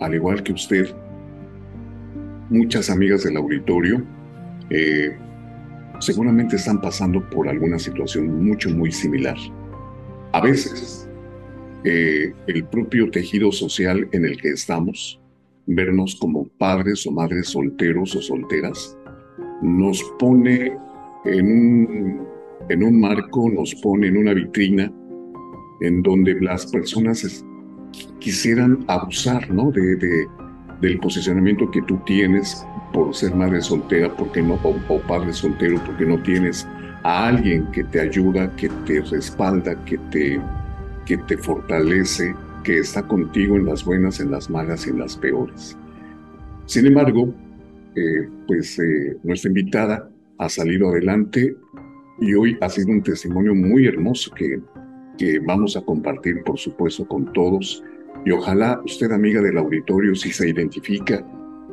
al 0.00 0.14
igual 0.14 0.42
que 0.42 0.52
usted, 0.52 0.94
muchas 2.50 2.90
amigas 2.90 3.24
del 3.24 3.36
auditorio 3.36 4.04
eh, 4.70 5.16
seguramente 6.00 6.56
están 6.56 6.80
pasando 6.80 7.28
por 7.30 7.48
alguna 7.48 7.78
situación 7.78 8.44
mucho, 8.44 8.70
muy 8.70 8.90
similar. 8.90 9.36
A 10.32 10.40
veces, 10.40 11.08
eh, 11.84 12.32
el 12.46 12.64
propio 12.64 13.10
tejido 13.10 13.52
social 13.52 14.08
en 14.12 14.24
el 14.24 14.40
que 14.40 14.50
estamos, 14.50 15.20
vernos 15.66 16.16
como 16.16 16.48
padres 16.58 17.06
o 17.06 17.12
madres 17.12 17.48
solteros 17.48 18.16
o 18.16 18.22
solteras, 18.22 18.96
nos 19.62 20.02
pone 20.18 20.76
en 21.24 21.46
un, 21.46 22.26
en 22.68 22.82
un 22.82 23.00
marco, 23.00 23.48
nos 23.50 23.74
pone 23.76 24.08
en 24.08 24.16
una 24.16 24.34
vitrina 24.34 24.92
en 25.82 26.02
donde 26.02 26.40
las 26.40 26.66
personas 26.66 27.44
quisieran 28.18 28.84
abusar 28.88 29.50
¿no? 29.50 29.70
de, 29.70 30.26
del 30.80 30.98
posicionamiento 30.98 31.70
que 31.70 31.82
tú 31.82 31.98
tienes 32.06 32.64
por 32.92 33.14
ser 33.14 33.34
madre 33.34 33.60
soltera 33.60 34.14
porque 34.16 34.42
no, 34.42 34.58
o, 34.62 35.00
padre 35.00 35.32
soltero 35.32 35.80
porque 35.84 36.06
no 36.06 36.22
tienes 36.22 36.66
a 37.02 37.28
alguien 37.28 37.66
que 37.72 37.84
te 37.84 38.00
ayuda, 38.00 38.54
que 38.56 38.68
te 38.86 39.00
respalda, 39.02 39.82
que 39.84 39.98
te, 40.10 40.40
que 41.04 41.16
te 41.16 41.36
fortalece, 41.36 42.34
que 42.62 42.78
está 42.78 43.02
contigo 43.02 43.56
en 43.56 43.66
las 43.66 43.84
buenas, 43.84 44.20
en 44.20 44.30
las 44.30 44.48
malas 44.48 44.86
y 44.86 44.90
en 44.90 45.00
las 45.00 45.16
peores. 45.16 45.76
Sin 46.66 46.86
embargo, 46.86 47.34
eh, 47.96 48.28
pues 48.46 48.78
eh, 48.78 49.16
nuestra 49.24 49.48
invitada 49.48 50.08
ha 50.38 50.48
salido 50.48 50.90
adelante 50.90 51.56
y 52.20 52.34
hoy 52.34 52.56
ha 52.60 52.68
sido 52.68 52.90
un 52.90 53.02
testimonio 53.02 53.54
muy 53.54 53.86
hermoso 53.86 54.32
que, 54.32 54.60
que 55.18 55.38
vamos 55.40 55.76
a 55.76 55.82
compartir, 55.82 56.42
por 56.44 56.58
supuesto, 56.58 57.06
con 57.06 57.32
todos. 57.32 57.82
Y 58.24 58.30
ojalá 58.30 58.80
usted, 58.84 59.10
amiga 59.12 59.40
del 59.40 59.58
auditorio, 59.58 60.14
si 60.14 60.32
se 60.32 60.48
identifica 60.48 61.24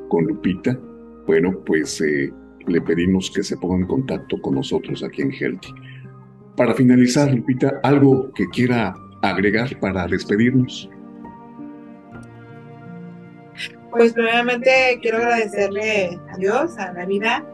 con 0.10 0.26
Lupita, 0.26 0.78
bueno, 1.28 1.60
pues 1.66 2.02
eh, 2.02 2.34
le 2.68 2.82
pedimos 2.82 3.32
que 3.32 3.44
se 3.44 3.58
ponga 3.58 3.78
en 3.78 3.88
contacto 3.88 4.42
con 4.42 4.56
nosotros 4.56 5.04
aquí 5.04 5.22
en 5.22 5.32
Healthy. 5.32 5.70
Para 6.56 6.74
finalizar, 6.74 7.32
Lupita, 7.34 7.80
algo 7.84 8.32
que 8.34 8.48
quiera 8.50 8.96
agregar 9.22 9.80
para 9.80 10.08
despedirnos. 10.08 10.90
Pues 13.92 14.14
primeramente 14.14 15.00
quiero 15.02 15.18
agradecerle 15.18 16.20
a 16.32 16.38
Dios, 16.38 16.78
a 16.78 16.94
la 16.94 17.06
vida, 17.06 17.46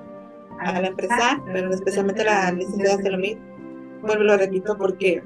a 0.59 0.81
la 0.81 0.88
empresa, 0.88 1.41
pero 1.45 1.69
especialmente 1.71 2.21
a 2.23 2.25
la 2.25 2.51
licenciada 2.51 3.01
Selomit. 3.01 3.38
Vuelvo 4.01 4.23
lo 4.23 4.38
repito 4.38 4.77
porque 4.77 5.23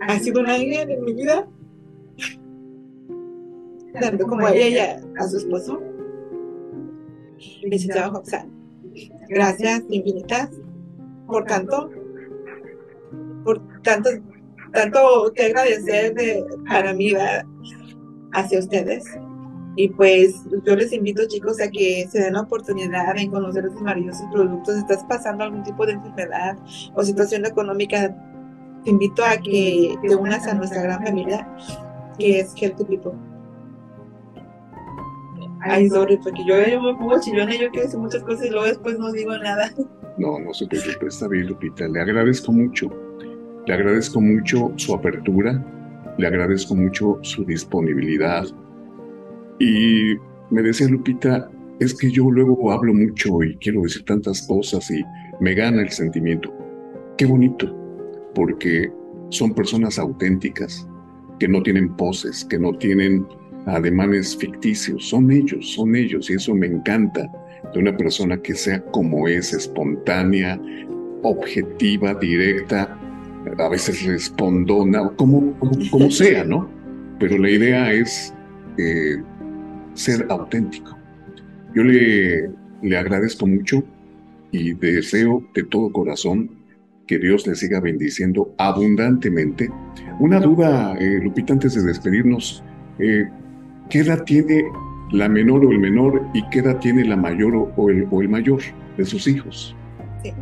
ha 0.00 0.18
sido 0.18 0.40
una 0.40 0.54
ángel 0.54 0.90
en 0.90 1.04
mi 1.04 1.12
vida, 1.12 1.46
tanto 4.00 4.26
como 4.26 4.46
a 4.46 4.54
ella, 4.54 5.00
a 5.18 5.28
su 5.28 5.38
esposo, 5.38 5.80
licenciado. 7.62 8.22
Gracias 9.28 9.82
infinitas 9.88 10.50
por 11.26 11.44
tanto, 11.44 11.90
por 13.44 13.60
tanto, 13.82 14.10
tanto 14.72 15.32
que 15.34 15.44
agradecer 15.46 16.14
de, 16.14 16.44
para 16.68 16.92
mí 16.92 17.12
hacia 18.32 18.58
ustedes. 18.58 19.04
Y 19.76 19.88
pues 19.88 20.34
yo 20.66 20.74
les 20.74 20.92
invito 20.92 21.26
chicos 21.28 21.60
a 21.60 21.70
que 21.70 22.06
se 22.10 22.20
den 22.20 22.34
la 22.34 22.42
oportunidad 22.42 23.14
de 23.14 23.30
conocer 23.30 23.64
estos 23.64 23.80
maravillosos 23.80 24.26
productos. 24.32 24.74
Si 24.74 24.80
estás 24.80 25.04
pasando 25.04 25.44
algún 25.44 25.62
tipo 25.62 25.86
de 25.86 25.92
enfermedad 25.92 26.58
o 26.94 27.04
situación 27.04 27.46
económica, 27.46 28.14
te 28.84 28.90
invito 28.90 29.24
a 29.24 29.36
que 29.36 29.96
te 30.02 30.14
unas 30.14 30.46
a 30.46 30.54
nuestra 30.54 30.82
gran 30.82 31.02
familia 31.02 31.46
que 32.18 32.40
es 32.40 32.54
Healthy 32.54 32.84
People. 32.84 33.12
Ay, 35.62 35.88
sorry, 35.90 36.16
porque 36.16 36.42
yo, 36.46 36.54
yo 36.66 36.80
me 36.80 36.94
pongo 36.94 37.20
chillona, 37.20 37.52
yo 37.52 37.70
quiero 37.70 37.84
decir 37.84 37.98
muchas 37.98 38.22
cosas 38.22 38.46
y 38.46 38.50
luego 38.50 38.66
después 38.66 38.98
no 38.98 39.12
digo 39.12 39.36
nada. 39.38 39.70
No, 40.16 40.38
no 40.38 40.54
se 40.54 40.66
preocupe, 40.66 41.06
está 41.06 41.28
bien, 41.28 41.48
Lupita. 41.48 41.86
Le 41.86 42.00
agradezco 42.00 42.52
mucho. 42.52 42.90
Le 43.66 43.74
agradezco 43.74 44.20
mucho 44.20 44.72
su 44.76 44.94
apertura, 44.94 45.64
le 46.16 46.26
agradezco 46.26 46.74
mucho 46.74 47.18
su 47.22 47.44
disponibilidad. 47.44 48.44
Y 49.58 50.14
me 50.50 50.62
decía 50.62 50.88
Lupita, 50.88 51.50
es 51.78 51.94
que 51.94 52.10
yo 52.10 52.30
luego 52.30 52.72
hablo 52.72 52.94
mucho 52.94 53.42
y 53.42 53.56
quiero 53.56 53.82
decir 53.82 54.04
tantas 54.04 54.46
cosas 54.46 54.90
y 54.90 55.02
me 55.40 55.54
gana 55.54 55.82
el 55.82 55.90
sentimiento. 55.90 56.52
Qué 57.16 57.26
bonito, 57.26 57.74
porque 58.40 58.90
son 59.28 59.52
personas 59.52 59.98
auténticas, 59.98 60.88
que 61.38 61.46
no 61.46 61.62
tienen 61.62 61.94
poses, 61.94 62.42
que 62.46 62.58
no 62.58 62.72
tienen 62.72 63.26
ademanes 63.66 64.34
ficticios, 64.34 65.10
son 65.10 65.30
ellos, 65.30 65.74
son 65.74 65.94
ellos, 65.94 66.30
y 66.30 66.34
eso 66.34 66.54
me 66.54 66.68
encanta 66.68 67.30
de 67.74 67.78
una 67.78 67.94
persona 67.94 68.40
que 68.40 68.54
sea 68.54 68.82
como 68.92 69.28
es, 69.28 69.52
espontánea, 69.52 70.58
objetiva, 71.22 72.14
directa, 72.14 72.98
a 73.58 73.68
veces 73.68 74.06
respondona, 74.06 75.10
como, 75.16 75.52
como, 75.58 76.10
sea, 76.10 76.42
¿no? 76.42 76.66
Pero 77.18 77.36
la 77.36 77.50
idea 77.50 77.92
es 77.92 78.32
eh, 78.78 79.22
ser 79.92 80.24
auténtico. 80.30 80.96
Yo 81.74 81.82
le, 81.82 82.48
le 82.80 82.96
agradezco 82.96 83.46
mucho 83.46 83.84
y 84.50 84.72
deseo 84.72 85.44
de 85.54 85.62
todo 85.64 85.92
corazón 85.92 86.59
que 87.10 87.18
Dios 87.18 87.44
le 87.44 87.56
siga 87.56 87.80
bendiciendo 87.80 88.54
abundantemente. 88.56 89.68
Una 90.20 90.38
duda, 90.38 90.94
eh, 90.96 91.18
Lupita, 91.20 91.52
antes 91.54 91.74
de 91.74 91.82
despedirnos, 91.82 92.62
eh, 93.00 93.28
¿qué 93.88 93.98
edad 93.98 94.22
tiene 94.22 94.62
la 95.10 95.28
menor 95.28 95.64
o 95.64 95.72
el 95.72 95.80
menor 95.80 96.24
y 96.34 96.48
qué 96.50 96.60
edad 96.60 96.78
tiene 96.78 97.04
la 97.04 97.16
mayor 97.16 97.72
o 97.76 97.90
el, 97.90 98.06
o 98.12 98.22
el 98.22 98.28
mayor 98.28 98.60
de 98.96 99.04
sus 99.04 99.26
hijos? 99.26 99.74
Sí. 100.22 100.32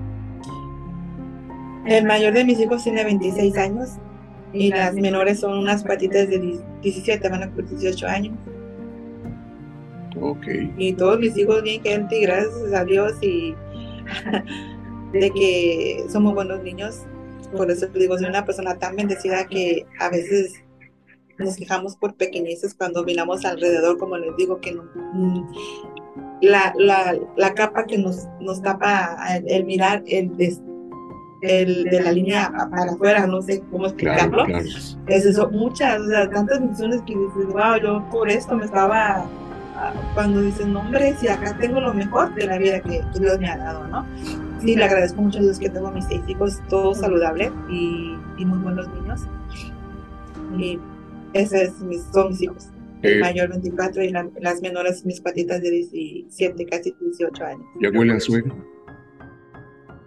El 1.86 2.04
mayor 2.04 2.34
de 2.34 2.44
mis 2.44 2.60
hijos 2.60 2.84
tiene 2.84 3.02
26 3.02 3.56
años 3.56 3.92
y 4.52 4.68
las 4.68 4.92
menores 4.92 5.40
son 5.40 5.60
unas 5.60 5.82
patitas 5.82 6.28
de 6.28 6.60
17, 6.82 7.28
van 7.30 7.44
a 7.44 7.46
cumplir 7.46 7.78
18 7.78 8.06
años. 8.08 8.34
Ok. 10.20 10.46
Y 10.76 10.92
todos 10.92 11.18
mis 11.18 11.34
hijos 11.34 11.62
bien 11.62 11.82
gente, 11.82 12.20
gracias 12.20 12.74
a 12.74 12.84
Dios 12.84 13.14
y 13.22 13.54
de 15.12 15.30
que 15.30 16.04
somos 16.10 16.34
buenos 16.34 16.62
niños. 16.62 17.02
Por 17.56 17.70
eso 17.70 17.86
digo, 17.88 18.18
soy 18.18 18.28
una 18.28 18.44
persona 18.44 18.78
tan 18.78 18.96
bendecida 18.96 19.46
que 19.46 19.86
a 20.00 20.10
veces 20.10 20.62
nos 21.38 21.56
quejamos 21.56 21.96
por 21.96 22.14
pequeñeces 22.14 22.74
cuando 22.74 23.04
miramos 23.04 23.44
alrededor, 23.44 23.96
como 23.98 24.16
les 24.18 24.36
digo, 24.36 24.60
que 24.60 24.74
mm, 24.74 25.46
la, 26.42 26.72
la, 26.76 27.16
la, 27.36 27.54
capa 27.54 27.86
que 27.86 27.98
nos, 27.98 28.26
nos 28.40 28.60
tapa 28.62 29.16
el, 29.46 29.64
mirar 29.64 30.02
el, 30.06 30.30
el, 31.42 31.84
de 31.84 32.00
la 32.02 32.12
línea 32.12 32.52
para 32.70 32.92
afuera, 32.92 33.26
no 33.26 33.42
sé 33.42 33.62
cómo 33.70 33.86
explicarlo. 33.86 34.46
Es 34.46 35.24
eso, 35.24 35.48
muchas, 35.50 36.00
o 36.00 36.06
sea, 36.06 36.30
tantas 36.30 36.60
misiones 36.60 37.02
que 37.02 37.14
dices, 37.16 37.46
wow, 37.52 37.76
yo 37.82 38.04
por 38.10 38.28
esto 38.28 38.56
me 38.56 38.64
estaba, 38.64 39.24
ah, 39.76 39.92
cuando 40.14 40.40
dices, 40.42 40.66
no, 40.66 40.80
hombre, 40.80 41.14
si 41.18 41.28
acá 41.28 41.56
tengo 41.58 41.80
lo 41.80 41.94
mejor 41.94 42.34
de 42.34 42.46
la 42.46 42.58
vida 42.58 42.80
que, 42.80 43.02
Dios 43.18 43.38
me 43.38 43.48
ha 43.48 43.56
dado, 43.56 43.86
¿no? 43.88 44.04
Sí, 44.60 44.74
le 44.74 44.84
agradezco 44.84 45.22
mucho 45.22 45.38
a 45.38 45.42
Dios 45.42 45.58
que 45.58 45.68
tengo 45.68 45.90
mis 45.92 46.04
seis 46.06 46.22
hijos, 46.26 46.60
todos 46.68 46.98
saludables 46.98 47.50
y, 47.70 48.16
y 48.38 48.44
muy 48.44 48.58
buenos 48.58 48.88
niños. 48.94 49.22
Y 50.58 50.78
esos 51.32 51.74
son 52.12 52.28
mis 52.30 52.42
hijos. 52.42 52.68
El 53.02 53.20
mayor 53.20 53.50
24 53.50 54.02
y 54.02 54.10
las 54.10 54.60
menores 54.60 55.06
mis 55.06 55.20
patitas 55.20 55.62
de 55.62 55.70
17, 55.70 56.66
casi 56.66 56.92
18 57.00 57.44
años. 57.44 57.66
¿Y 57.80 57.86
abuela 57.86 58.14
a 58.14 58.20
suegra? 58.20 58.52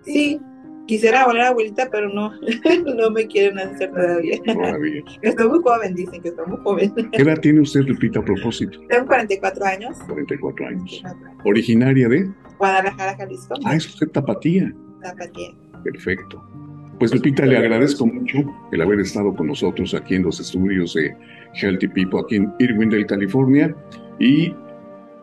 Sí, 0.03 0.41
quisiera 0.87 1.25
volver 1.25 1.43
a 1.43 1.47
abuelita, 1.49 1.89
pero 1.89 2.09
no, 2.09 2.33
no 2.97 3.11
me 3.11 3.27
quieren 3.27 3.59
hacer 3.59 3.91
todavía. 3.91 4.37
Todavía. 4.43 5.03
Estoy 5.21 5.47
muy 5.47 5.59
joven, 5.59 5.95
dicen 5.95 6.21
que 6.21 6.29
estoy 6.29 6.47
muy 6.47 6.57
joven. 6.57 6.93
¿Qué 7.13 7.21
edad 7.21 7.39
tiene 7.39 7.61
usted, 7.61 7.81
Lupita, 7.81 8.19
a 8.19 8.25
propósito? 8.25 8.79
Tengo 8.89 9.07
44 9.07 9.65
años. 9.65 9.97
44 10.07 10.67
años. 10.67 11.03
¿Originaria 11.45 12.09
de? 12.09 12.29
Guadalajara, 12.62 13.18
Jalisco. 13.18 13.55
Ah, 13.66 13.76
es 13.76 13.88
usted 13.88 14.07
tapatía. 14.09 14.72
Tapatía. 15.01 15.49
Perfecto. 15.84 16.43
Pues 16.99 17.12
Lupita, 17.12 17.43
le 17.43 17.57
agradezco 17.57 18.05
mucho 18.05 18.38
el 18.72 18.82
haber 18.84 18.99
estado 18.99 19.34
con 19.36 19.47
nosotros 19.47 19.95
aquí 19.95 20.14
en 20.14 20.22
los 20.22 20.39
estudios 20.39 20.93
de 20.93 21.18
Healthy 21.55 21.88
People, 21.88 22.20
aquí 22.20 22.36
en 22.36 22.53
Irwindale, 22.59 23.07
California, 23.07 23.76
y 24.20 24.53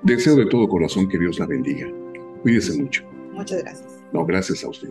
deseo 0.02 0.34
de 0.34 0.46
todo 0.46 0.68
corazón 0.68 1.08
que 1.08 1.16
Dios 1.16 1.38
la 1.38 1.46
bendiga. 1.46 1.86
Cuídese 2.42 2.76
mucho. 2.82 3.04
Muchas 3.32 3.62
gracias. 3.62 4.02
No, 4.12 4.26
gracias 4.26 4.64
a 4.64 4.68
usted. 4.70 4.90